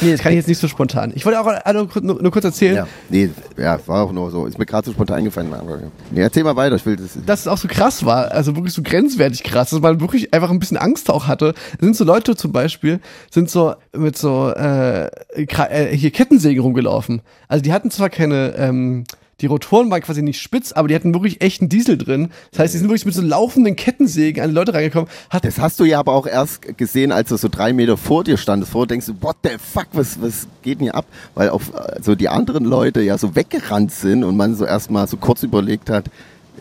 [0.01, 1.13] nee, das kann ich jetzt nicht so spontan.
[1.15, 4.47] Ich wollte auch nur, nur, kurz erzählen, ja, nee, ja, war auch nur so.
[4.47, 5.53] Ist mir gerade so spontan eingefallen.
[5.53, 5.79] Aber,
[6.11, 6.77] nee, erzähl mal weiter.
[6.77, 7.19] Ich will das.
[7.25, 10.51] dass es auch so krass war, also wirklich so grenzwertig krass, dass man wirklich einfach
[10.51, 11.55] ein bisschen Angst auch hatte.
[11.79, 17.23] Es sind so Leute zum Beispiel, sind so mit so äh, äh, hier Kettensägen rumgelaufen.
[17.49, 19.05] Also die hatten zwar keine, ähm,
[19.41, 22.31] die Rotoren waren quasi nicht spitz, aber die hatten wirklich echten Diesel drin.
[22.53, 25.09] Das heißt, die sind wirklich mit so laufenden Kettensägen an die Leute reingekommen.
[25.31, 28.25] Hat, Das hast du ja aber auch erst gesehen, als du so drei Meter vor
[28.25, 28.73] dir standest.
[28.73, 31.07] Vor denkst du, what the fuck, was, was geht denn hier ab?
[31.35, 35.09] Weil auf äh, so die anderen Leute ja so weggerannt sind und man so erstmal
[35.09, 36.05] so kurz überlegt hat,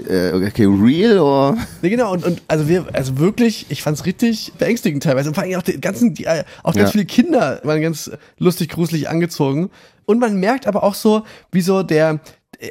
[0.09, 1.57] äh, okay, real oder?
[1.83, 5.29] Nee, genau, und, und also wir, also wirklich, ich fand's richtig beängstigend teilweise.
[5.29, 6.91] Und vor allem auch die ganzen, die, äh, auch ganz Ja.
[6.93, 8.09] viele Kinder waren ganz
[8.39, 9.69] lustig, gruselig angezogen.
[10.05, 12.19] Und man merkt aber auch so, wie so der,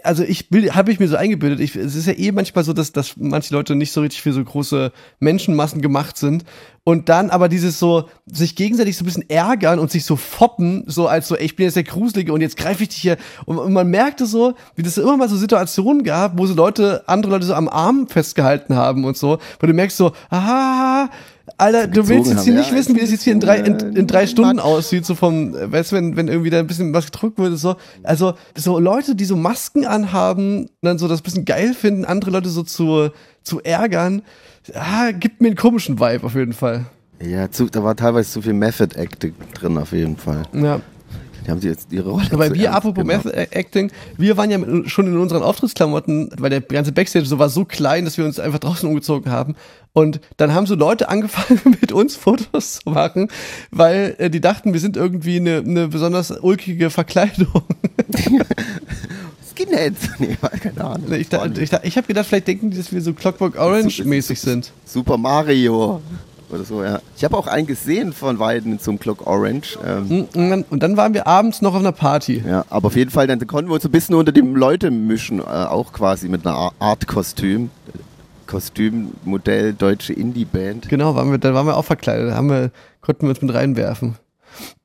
[0.02, 2.92] also ich habe ich mir so eingebildet, ich, es ist ja eh manchmal so, dass,
[2.92, 6.44] dass manche Leute nicht so richtig für so große Menschenmassen gemacht sind.
[6.84, 10.84] Und dann aber dieses so, sich gegenseitig so ein bisschen ärgern und sich so foppen,
[10.86, 13.16] so als so, ey, ich bin jetzt der Gruselige und jetzt greife ich dich hier.
[13.44, 17.04] Und, und man merkte so, wie das immer mal so Situationen gab, wo so Leute,
[17.06, 21.10] andere Leute so am Arm festgehalten haben und so, wo du merkst so, aha,
[21.58, 22.76] Alter, du willst jetzt hier haben, nicht ja.
[22.76, 25.54] wissen, wie das jetzt hier in drei, in, in drei Äh, Stunden aussieht, so vom,
[25.54, 27.76] äh, weißt du, wenn, wenn irgendwie da ein bisschen was gedrückt wird, so.
[28.02, 32.48] Also, so Leute, die so Masken anhaben, dann so das bisschen geil finden, andere Leute
[32.48, 33.10] so zu,
[33.42, 34.22] zu ärgern,
[34.74, 36.86] ah, gibt mir einen komischen Vibe auf jeden Fall.
[37.20, 40.42] Ja, zu, da war teilweise zu viel Method Acting drin auf jeden Fall.
[40.52, 40.80] Ja.
[41.46, 42.26] Die haben sie jetzt ihre Rolle.
[42.30, 43.04] Aber wir, apropos.
[43.04, 47.48] Method Acting, wir waren ja schon in unseren Auftrittsklamotten, weil der ganze Backstage so war
[47.48, 49.56] so klein, dass wir uns einfach draußen umgezogen haben.
[49.92, 53.28] Und dann haben so Leute angefangen, mit uns Fotos zu machen,
[53.70, 57.62] weil äh, die dachten, wir sind irgendwie eine, eine besonders ulkige Verkleidung.
[59.54, 60.08] Skinheads.
[60.18, 61.12] Nee, keine Ahnung.
[61.12, 64.72] Ich, ich, ich habe gedacht, vielleicht denken die, dass wir so Clockwork Orange-mäßig sind.
[64.84, 66.00] Super Mario.
[66.52, 67.00] Oder so, ja.
[67.16, 69.78] Ich habe auch einen gesehen von Weiden zum Clock Orange.
[69.86, 72.42] Ähm, Und dann, und dann waren wir abends noch auf einer Party.
[72.46, 75.38] Ja, aber auf jeden Fall, dann konnten wir uns ein bisschen unter die Leute mischen,
[75.38, 77.70] äh, auch quasi mit einer Ar- Art-Kostüm.
[78.46, 80.88] Kostümmodell, deutsche Indie-Band.
[80.88, 82.30] Genau, waren wir, dann waren wir auch verkleidet.
[82.30, 84.16] Da haben wir, konnten wir uns mit reinwerfen.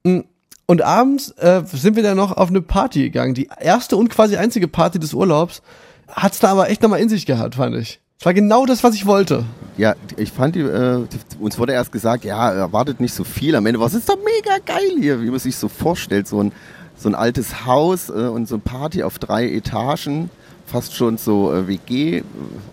[0.04, 3.34] Und abends äh, sind wir dann noch auf eine Party gegangen.
[3.34, 5.62] Die erste und quasi einzige Party des Urlaubs.
[6.10, 8.00] Hat's da aber echt nochmal in sich gehabt, fand ich.
[8.20, 9.46] Es war genau das, was ich wollte.
[9.78, 11.06] Ja, ich fand, die, äh,
[11.40, 13.56] uns wurde erst gesagt, ja, erwartet nicht so viel.
[13.56, 16.28] Am Ende war es ist doch mega geil hier, wie man sich so vorstellt.
[16.28, 16.52] So ein,
[16.96, 20.32] so ein altes Haus äh, und so eine Party auf drei Etagen.
[20.66, 22.24] Fast schon so äh, WG, äh,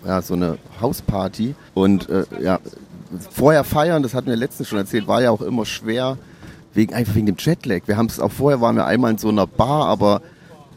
[0.06, 1.54] ja, so eine Hausparty.
[1.74, 2.58] Und äh, ja,
[3.30, 6.16] vorher feiern, das hatten wir letztens schon erzählt, war ja auch immer schwer,
[6.72, 7.82] wegen, einfach wegen dem Jetlag.
[7.84, 10.22] Wir haben es auch vorher, waren wir einmal in so einer Bar, aber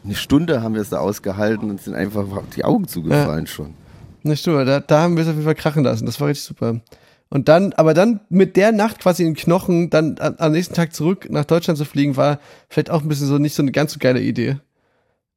[0.04, 3.52] eine Stunde haben wir es da ausgehalten und sind einfach die Augen zugefallen ja.
[3.52, 3.87] schon.
[4.28, 6.06] Nicht stimmt, da, da haben wir es auf jeden Fall krachen lassen.
[6.06, 6.82] Das war richtig super.
[7.30, 11.28] Und dann, aber dann mit der Nacht quasi in Knochen, dann am nächsten Tag zurück
[11.30, 14.00] nach Deutschland zu fliegen, war vielleicht auch ein bisschen so nicht so eine ganz so
[14.00, 14.58] geile Idee.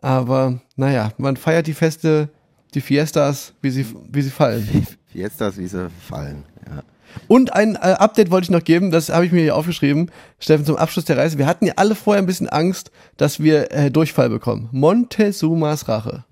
[0.01, 2.31] Aber naja, man feiert die Feste,
[2.75, 4.87] die Fiestas, wie sie, wie sie fallen.
[5.13, 6.83] Fiestas, wie sie fallen, ja.
[7.27, 10.65] Und ein äh, Update wollte ich noch geben, das habe ich mir hier aufgeschrieben, Steffen,
[10.65, 11.39] zum Abschluss der Reise.
[11.39, 14.69] Wir hatten ja alle vorher ein bisschen Angst, dass wir äh, Durchfall bekommen.
[14.71, 16.25] Montezumas Rache.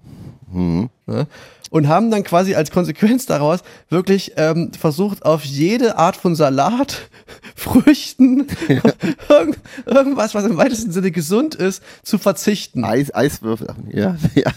[0.51, 0.89] Mhm.
[1.09, 1.27] Ja?
[1.71, 7.09] Und haben dann quasi als Konsequenz daraus wirklich ähm, versucht, auf jede Art von Salat,
[7.55, 8.81] Früchten, ja.
[9.29, 12.85] irgend, irgendwas, was im weitesten Sinne gesund ist, zu verzichten.
[12.85, 14.51] Eis, Eiswürfel, ja, ja.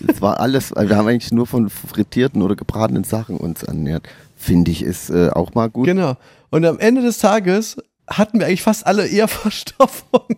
[0.00, 4.08] Das war alles, wir haben eigentlich nur von frittierten oder gebratenen Sachen uns ernährt.
[4.36, 5.86] Finde ich, ist äh, auch mal gut.
[5.86, 6.16] Genau.
[6.50, 7.76] Und am Ende des Tages
[8.08, 10.36] hatten wir eigentlich fast alle eher Verstopfungen.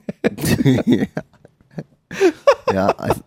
[0.87, 1.07] ja.
[2.73, 3.21] ja, also,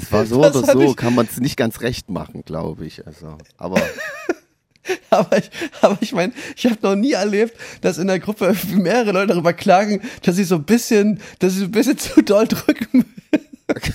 [0.00, 3.06] es war so das oder so, kann man es nicht ganz recht machen, glaube ich.
[3.06, 3.80] Also, aber.
[5.10, 9.12] aber ich, aber ich meine, ich habe noch nie erlebt, dass in der Gruppe mehrere
[9.12, 12.46] Leute darüber klagen, dass sie so ein bisschen, dass sie so ein bisschen zu doll
[12.46, 13.04] drücken.
[13.68, 13.92] Okay.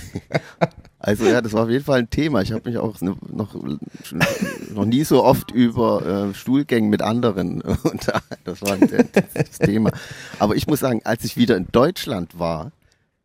[1.00, 2.42] Also ja, das war auf jeden Fall ein Thema.
[2.42, 8.38] Ich habe mich auch noch, noch nie so oft über äh, Stuhlgängen mit anderen unterhalten.
[8.46, 9.92] Das war das Thema.
[10.40, 12.72] Aber ich muss sagen, als ich wieder in Deutschland war,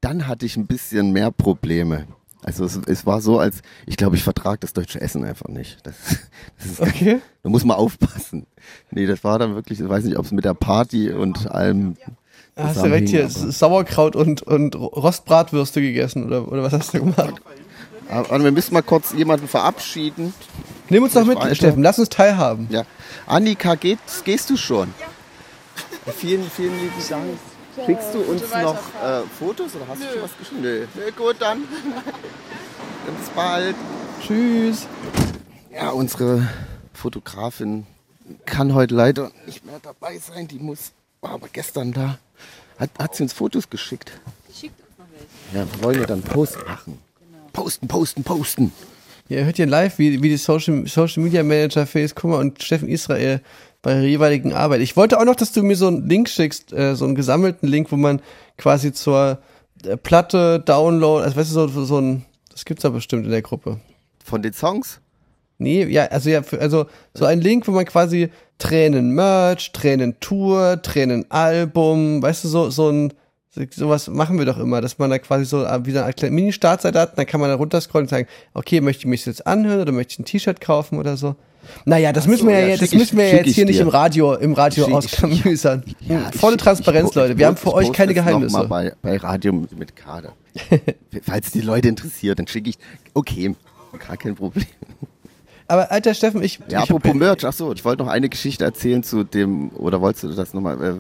[0.01, 2.07] dann hatte ich ein bisschen mehr Probleme.
[2.49, 5.87] Also es, es war so, als ich glaube, ich vertrage das deutsche Essen einfach nicht.
[5.87, 5.95] Das,
[6.57, 7.21] das ist, okay.
[7.43, 8.47] Da muss man aufpassen.
[8.91, 11.99] Nee, das war dann wirklich, ich weiß nicht, ob es mit der Party und allem
[12.57, 17.35] Hast du direkt hier Sauerkraut und, und Rostbratwürste gegessen oder, oder was hast du gemacht?
[18.09, 20.33] Aber wir müssen mal kurz jemanden verabschieden.
[20.89, 21.55] Nimm uns doch mit, weiter.
[21.55, 21.83] Steffen.
[21.83, 22.67] Lass uns teilhaben.
[22.71, 22.85] Ja.
[23.27, 24.95] Annika, geht, gehst du schon?
[24.99, 26.13] Ja.
[26.13, 27.25] Vielen, vielen lieben Dank.
[27.87, 30.07] Schickst du uns noch äh, Fotos oder hast Nö.
[30.07, 30.63] du schon was geschrieben?
[30.63, 30.87] Nö.
[30.95, 31.63] Nö, gut, dann.
[33.07, 33.77] dann bis bald.
[34.21, 34.87] Tschüss.
[35.73, 36.49] Ja, unsere
[36.93, 37.87] Fotografin
[38.45, 40.49] kann heute leider nicht mehr dabei sein.
[40.49, 42.19] Die muss, war aber gestern da.
[42.79, 44.13] Hat, hat sie uns Fotos geschickt?
[44.49, 45.07] Die schickt uns noch
[45.53, 45.71] welche.
[45.71, 46.99] Ja, wollen wir dann Post machen.
[47.53, 48.73] Posten, posten, posten.
[49.29, 52.63] Ja, ihr hört hier live, wie, wie die Social, Social Media Manager Felix Kummer und
[52.63, 53.41] Steffen Israel
[53.83, 54.81] bei ihrer jeweiligen Arbeit.
[54.81, 57.69] Ich wollte auch noch, dass du mir so einen Link schickst, äh, so einen gesammelten
[57.69, 58.21] Link, wo man
[58.57, 59.39] quasi zur
[59.85, 63.43] äh, Platte, Download, also weißt du, so, so ein, das gibt's ja bestimmt in der
[63.43, 63.81] Gruppe.
[64.25, 65.01] Von den Songs?
[65.59, 70.81] Nee, ja, also ja, also so ein Link, wo man quasi Tränen Merch, Tränen Tour,
[70.83, 73.13] Tränen Album, weißt du, so, so ein,
[73.71, 77.01] Sowas machen wir doch immer, dass man da quasi so äh, wie eine kleine Mini-Startseite
[77.01, 79.91] hat, dann kann man da runterscrollen und sagen, okay, möchte ich mich jetzt anhören oder
[79.91, 81.35] möchte ich ein T-Shirt kaufen oder so.
[81.85, 83.89] Naja, das Ach müssen wir ja, ja das müssen wir ich, jetzt hier nicht im
[83.89, 85.83] Radio, im Radio ausklamüsern.
[86.09, 87.39] Ja, Volle Transparenz, ich, Leute.
[87.39, 88.57] Wir haben für euch keine Geheimnisse.
[88.57, 90.33] Mal bei, bei Radio mit Kader.
[91.23, 92.79] Falls die Leute interessiert, dann schicke ich.
[93.15, 93.55] Okay,
[94.07, 94.67] gar kein Problem.
[95.69, 96.61] Aber alter Steffen, ich.
[96.69, 100.25] Ja, ich apropos Merch, achso, ich wollte noch eine Geschichte erzählen zu dem, oder wolltest
[100.25, 100.83] du das nochmal?
[100.83, 100.95] Äh,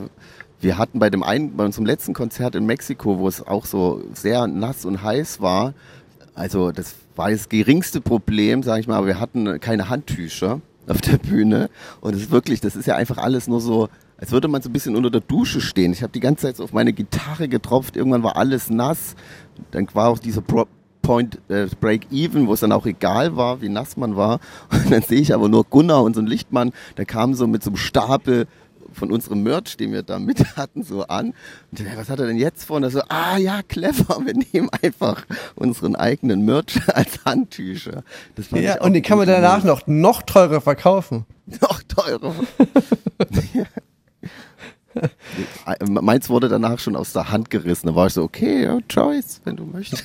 [0.61, 4.03] wir hatten bei dem einen, bei unserem letzten Konzert in Mexiko, wo es auch so
[4.13, 5.73] sehr nass und heiß war,
[6.39, 11.01] also das war das geringste Problem, sage ich mal, aber wir hatten keine Handtücher auf
[11.01, 11.69] der Bühne
[12.01, 14.71] und es ist wirklich, das ist ja einfach alles nur so, als würde man so
[14.71, 15.93] ein bisschen unter der Dusche stehen.
[15.93, 19.17] Ich habe die ganze Zeit so auf meine Gitarre getropft, irgendwann war alles nass,
[19.73, 20.67] dann war auch dieser Pro
[21.03, 24.41] Point äh, Break Even, wo es dann auch egal war, wie nass man war.
[24.71, 27.63] Und dann sehe ich aber nur Gunnar und so ein Lichtmann, der kam so mit
[27.63, 28.47] so einem Stapel
[28.93, 31.35] von unserem Merch, den wir da mit hatten, so an.
[31.71, 32.77] Und der, was hat er denn jetzt vor?
[32.77, 35.25] Und er so, ah ja, clever, wir nehmen einfach
[35.55, 38.03] unseren eigenen Merch als Handtücher.
[38.53, 41.25] ja, und den kann man danach noch, noch teurer verkaufen.
[41.63, 42.35] Noch teurer.
[45.89, 47.87] Meins wurde danach schon aus der Hand gerissen.
[47.87, 50.05] Da war ich so, okay, ja, choice, wenn du möchtest.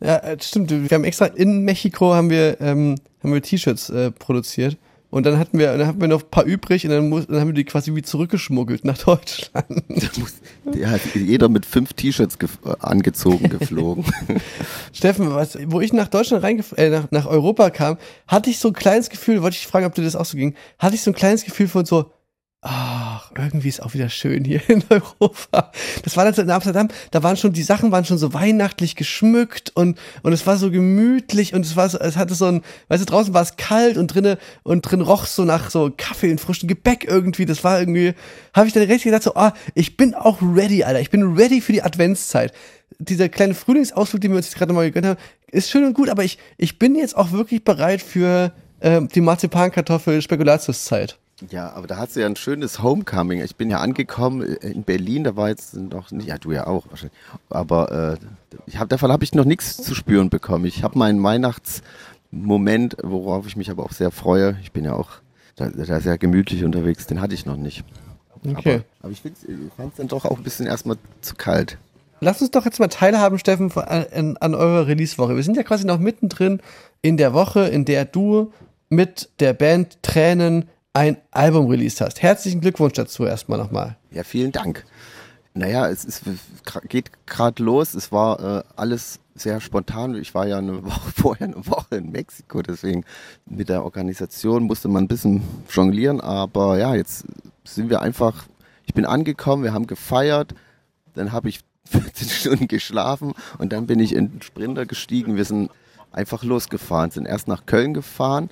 [0.00, 0.70] Ja, äh, stimmt.
[0.70, 4.76] Wir haben extra in Mexiko haben wir, ähm, haben wir T-Shirts äh, produziert.
[5.08, 7.40] Und dann hatten wir, dann hatten wir noch ein paar übrig und dann, muss, dann
[7.40, 9.84] haben wir die quasi wie zurückgeschmuggelt nach Deutschland.
[10.64, 14.04] Der hat jeder mit fünf T-Shirts äh, angezogen geflogen.
[14.92, 18.68] Steffen, was, wo ich nach Deutschland rein, äh, nach, nach Europa kam, hatte ich so
[18.68, 21.12] ein kleines Gefühl, wollte ich fragen, ob dir das auch so ging, hatte ich so
[21.12, 22.10] ein kleines Gefühl von so,
[22.68, 25.70] ach, irgendwie ist auch wieder schön hier in Europa.
[26.02, 28.96] Das war dann so in Amsterdam, da waren schon, die Sachen waren schon so weihnachtlich
[28.96, 32.62] geschmückt und, und es war so gemütlich und es war so, es hatte so ein,
[32.88, 36.30] weißt du, draußen war es kalt und drinnen, und drin roch so nach so Kaffee
[36.32, 37.46] und frischem Gebäck irgendwie.
[37.46, 38.14] Das war irgendwie,
[38.52, 41.00] habe ich dann richtig gedacht so, ah, ich bin auch ready, Alter.
[41.00, 42.52] Ich bin ready für die Adventszeit.
[42.98, 46.08] Dieser kleine Frühlingsausflug, den wir uns jetzt gerade nochmal gegönnt haben, ist schön und gut,
[46.08, 51.18] aber ich, ich bin jetzt auch wirklich bereit für ähm, die Marzipankartoffel-Spekulatiuszeit.
[51.50, 53.42] Ja, aber da hast du ja ein schönes Homecoming.
[53.42, 56.88] Ich bin ja angekommen in Berlin, da war jetzt noch nicht, ja du ja auch
[56.88, 57.18] wahrscheinlich,
[57.50, 60.64] aber äh, ich hab, davon habe ich noch nichts zu spüren bekommen.
[60.64, 64.56] Ich habe meinen Weihnachtsmoment, worauf ich mich aber auch sehr freue.
[64.62, 65.10] Ich bin ja auch
[65.56, 67.84] da, da sehr gemütlich unterwegs, den hatte ich noch nicht.
[68.48, 68.74] Okay.
[68.74, 71.76] Aber, aber ich fand es dann doch auch ein bisschen erstmal zu kalt.
[72.20, 75.36] Lass uns doch jetzt mal teilhaben, Steffen, an, an eurer Release-Woche.
[75.36, 76.60] Wir sind ja quasi noch mittendrin
[77.02, 78.52] in der Woche, in der du
[78.88, 82.22] mit der Band Tränen ein Album released hast.
[82.22, 83.98] Herzlichen Glückwunsch dazu erstmal nochmal.
[84.10, 84.86] Ja, vielen Dank.
[85.52, 86.22] Naja, es ist,
[86.88, 87.92] geht gerade los.
[87.92, 90.14] Es war äh, alles sehr spontan.
[90.14, 93.04] Ich war ja eine Woche vorher eine Woche in Mexiko, deswegen
[93.44, 96.22] mit der Organisation musste man ein bisschen jonglieren.
[96.22, 97.26] Aber ja, jetzt
[97.64, 98.46] sind wir einfach,
[98.86, 100.54] ich bin angekommen, wir haben gefeiert,
[101.12, 105.36] dann habe ich 14 Stunden geschlafen und dann bin ich in den Sprinter gestiegen.
[105.36, 105.70] Wir sind
[106.10, 108.48] einfach losgefahren, sind erst nach Köln gefahren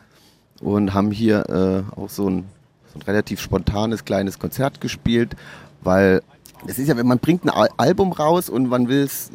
[0.60, 2.44] und haben hier äh, auch so ein,
[2.92, 5.36] so ein relativ spontanes kleines Konzert gespielt,
[5.82, 6.22] weil
[6.66, 9.30] es ist ja, wenn man bringt ein Al Album raus und man will es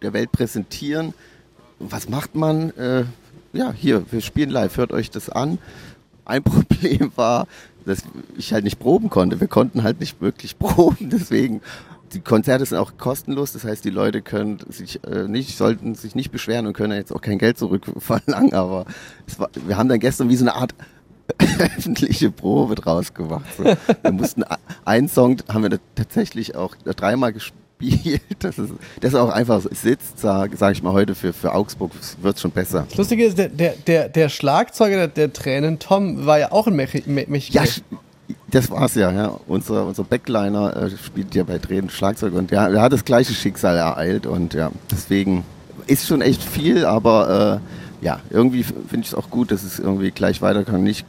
[0.00, 1.14] der Welt präsentieren,
[1.78, 2.70] was macht man?
[2.76, 3.04] Äh,
[3.52, 5.58] ja, hier, wir spielen live, hört euch das an.
[6.24, 7.46] Ein Problem war,
[7.84, 8.02] dass
[8.36, 9.40] ich halt nicht proben konnte.
[9.40, 11.60] Wir konnten halt nicht wirklich proben, deswegen
[12.14, 16.14] die Konzerte sind auch kostenlos, das heißt, die Leute können sich äh, nicht, sollten sich
[16.14, 18.86] nicht beschweren und können jetzt auch kein Geld zurückverlangen, aber
[19.38, 20.74] war, wir haben dann gestern wie so eine Art
[21.58, 23.46] öffentliche Probe draus gemacht.
[23.56, 23.64] So.
[23.64, 24.44] Wir mussten
[24.84, 27.60] einen Song haben wir tatsächlich auch dreimal gespielt.
[28.38, 31.90] Das ist, das ist auch einfach sitzt, sage sag ich mal heute, für, für Augsburg
[32.20, 32.86] wird es schon besser.
[32.88, 36.76] Das Lustige ist, der, der, der, Schlagzeuger der, der Tränen, Tom, war ja auch in
[36.76, 37.50] Mexiko.
[37.50, 37.64] Ja,
[38.50, 39.38] das war's ja, ja.
[39.46, 43.32] Unser, unser Backliner äh, spielt ja bei Tränen Schlagzeug und ja, er hat das gleiche
[43.32, 45.44] Schicksal ereilt und ja, deswegen
[45.86, 47.60] ist schon echt viel, aber
[48.02, 50.82] äh, ja, irgendwie finde ich es auch gut, dass es irgendwie gleich weiter kann.
[50.82, 51.06] Nicht,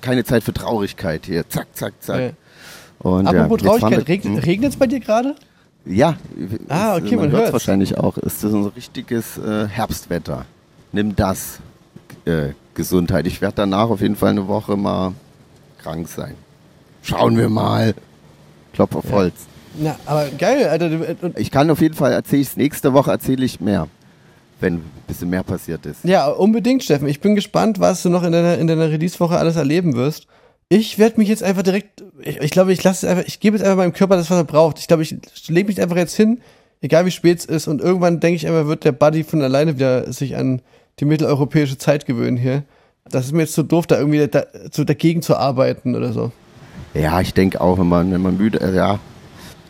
[0.00, 1.48] keine Zeit für Traurigkeit hier.
[1.48, 2.20] Zack, zack, zack.
[2.20, 2.30] Ja.
[3.00, 4.70] Und, Apropos ja, Traurigkeit, regnet hm?
[4.70, 5.34] es bei dir gerade?
[5.84, 6.16] Ja,
[6.68, 8.18] ah, okay, man, man hört wahrscheinlich auch.
[8.18, 10.44] Ist das ein richtiges äh, Herbstwetter?
[10.92, 11.60] Nimm das,
[12.24, 13.26] äh, Gesundheit.
[13.26, 15.12] Ich werde danach auf jeden Fall eine Woche mal
[15.78, 16.34] krank sein.
[17.08, 17.94] Schauen wir mal.
[18.74, 19.34] Klopf auf Holz.
[19.78, 20.90] Na, aber geil, Alter.
[21.36, 23.88] Ich kann auf jeden Fall erzähle ich es nächste Woche erzähle ich mehr,
[24.60, 26.04] wenn ein bisschen mehr passiert ist.
[26.04, 27.08] Ja, unbedingt, Steffen.
[27.08, 30.26] Ich bin gespannt, was du noch in deiner, in deiner Release-Woche alles erleben wirst.
[30.68, 33.56] Ich werde mich jetzt einfach direkt, ich, ich glaube, ich lasse es einfach, ich gebe
[33.56, 34.78] jetzt einfach meinem Körper das, was er braucht.
[34.78, 35.16] Ich glaube, ich
[35.48, 36.42] lege mich einfach jetzt hin,
[36.82, 39.76] egal wie spät es ist, und irgendwann denke ich einfach, wird der Buddy von alleine
[39.76, 40.60] wieder sich an
[41.00, 42.64] die mitteleuropäische Zeit gewöhnen hier.
[43.08, 46.32] Das ist mir jetzt so doof, da irgendwie da, so dagegen zu arbeiten oder so.
[46.98, 48.98] Ja, ich denke auch, wenn man, wenn man müde ist, ja,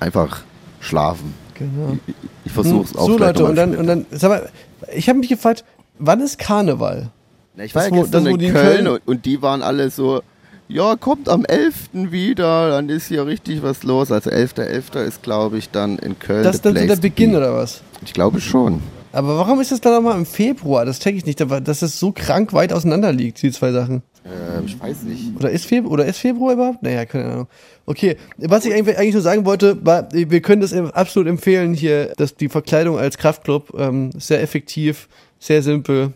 [0.01, 0.43] einfach
[0.81, 1.35] schlafen.
[1.55, 1.97] Genau.
[2.07, 2.15] Ich,
[2.45, 3.07] ich versuche es auch.
[3.07, 4.49] So Leute, und dann, und dann, sag mal,
[4.95, 5.65] ich habe mich gefragt,
[5.99, 7.11] wann ist Karneval?
[7.57, 9.91] Na, ich war das, ja gestern das, in Köln, Köln und, und die waren alle
[9.91, 10.23] so,
[10.69, 11.91] ja, kommt am 11.
[11.93, 14.13] wieder, dann ist hier richtig was los.
[14.13, 14.95] Also 11.11.
[14.95, 15.05] .11.
[15.05, 16.45] ist, glaube ich, dann in Köln.
[16.45, 17.83] Das ist dann so der Beginn, oder was?
[18.05, 18.83] Ich glaube schon.
[19.13, 20.85] Aber warum ist das dann nochmal im Februar?
[20.85, 24.03] Das checke ich nicht, dass es so krank weit auseinander liegt, die zwei Sachen.
[24.29, 25.37] Ähm, ich weiß nicht.
[25.37, 26.83] Oder ist, Februar, oder ist Februar überhaupt?
[26.83, 27.47] Naja, keine Ahnung.
[27.87, 32.35] Okay, was ich eigentlich nur sagen wollte, war, wir können das absolut empfehlen hier, dass
[32.35, 36.13] die Verkleidung als Kraftclub ähm, sehr effektiv, sehr simpel,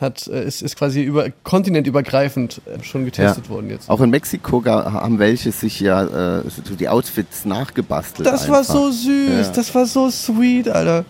[0.00, 3.50] hat, äh, ist, ist quasi über kontinentübergreifend äh, schon getestet ja.
[3.50, 3.90] worden jetzt.
[3.90, 6.42] Auch in Mexiko haben welche sich ja äh,
[6.78, 8.26] die Outfits nachgebastelt.
[8.26, 8.54] Das einfach.
[8.54, 9.52] war so süß, ja.
[9.52, 11.04] das war so sweet, Alter.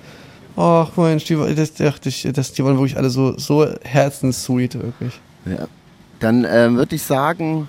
[0.57, 5.21] Ach Mensch, die, das das, die waren wirklich alle so, so herzenssweet, wirklich.
[5.47, 5.67] Ja.
[6.21, 7.69] Dann äh, würde ich sagen,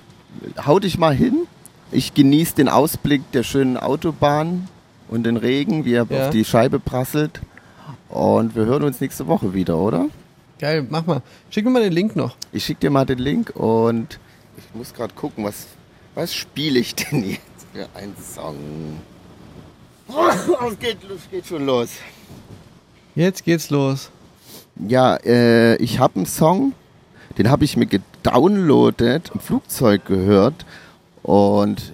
[0.65, 1.47] hau dich mal hin.
[1.91, 4.67] Ich genieße den Ausblick der schönen Autobahn
[5.07, 6.25] und den Regen, wie er ja.
[6.25, 7.41] auf die Scheibe prasselt.
[8.09, 10.07] Und wir hören uns nächste Woche wieder, oder?
[10.59, 11.21] Geil, mach mal.
[11.49, 12.35] Schick mir mal den Link noch.
[12.51, 14.19] Ich schick dir mal den Link und
[14.57, 15.67] ich muss gerade gucken, was,
[16.13, 18.55] was spiele ich denn jetzt für einen Song?
[20.07, 20.27] Oh,
[20.71, 21.89] es geht, es geht schon los.
[23.15, 24.11] Jetzt geht's los.
[24.87, 26.73] Ja, äh, ich habe einen Song,
[27.37, 27.85] den habe ich mir
[28.25, 30.65] gedownloadet, im Flugzeug gehört
[31.21, 31.93] und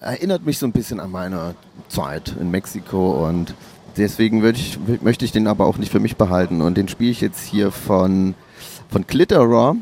[0.00, 1.54] erinnert mich so ein bisschen an meine
[1.88, 3.54] Zeit in Mexiko und
[3.96, 7.20] deswegen ich, möchte ich den aber auch nicht für mich behalten und den spiele ich
[7.20, 8.34] jetzt hier von,
[8.88, 9.76] von Glitterer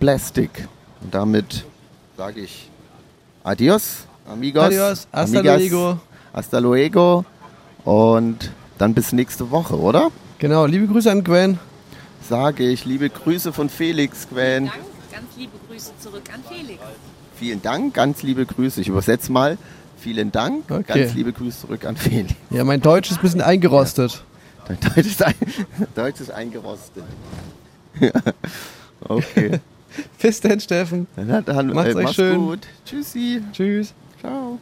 [0.00, 0.68] Plastic.
[1.00, 1.64] Und damit
[2.16, 2.68] sage ich
[3.42, 4.64] Adios, Amigos.
[4.64, 5.08] Adios.
[5.12, 5.98] Hasta amigas, luego.
[6.34, 7.24] Hasta luego.
[7.84, 10.10] Und dann bis nächste Woche, oder?
[10.38, 11.58] Genau, liebe Grüße an Gwen.
[12.28, 12.84] Sage ich.
[12.84, 14.66] Liebe Grüße von Felix, Gwen.
[14.66, 14.87] Dank,
[15.18, 16.80] ganz liebe Grüße zurück an Felix.
[17.36, 18.80] Vielen Dank, ganz liebe Grüße.
[18.80, 19.58] Ich übersetze mal.
[19.98, 21.00] Vielen Dank, Okay.
[21.00, 22.34] ganz liebe Grüße zurück an Felix.
[22.50, 24.22] Ja, mein Deutsch ist ein bisschen eingerostet.
[24.68, 25.34] Dein Deutsch ist, ein,
[25.96, 27.02] Deutsch ist eingerostet.
[27.98, 28.10] Ja.
[29.08, 29.58] okay.
[30.20, 31.08] Bis dann, Steffen.
[31.16, 32.38] Na dann, Macht's äh, euch mach's schön.
[32.38, 32.60] gut.
[32.84, 33.42] Tschüssi.
[33.52, 33.94] Tschüss.
[34.20, 34.58] Ciao.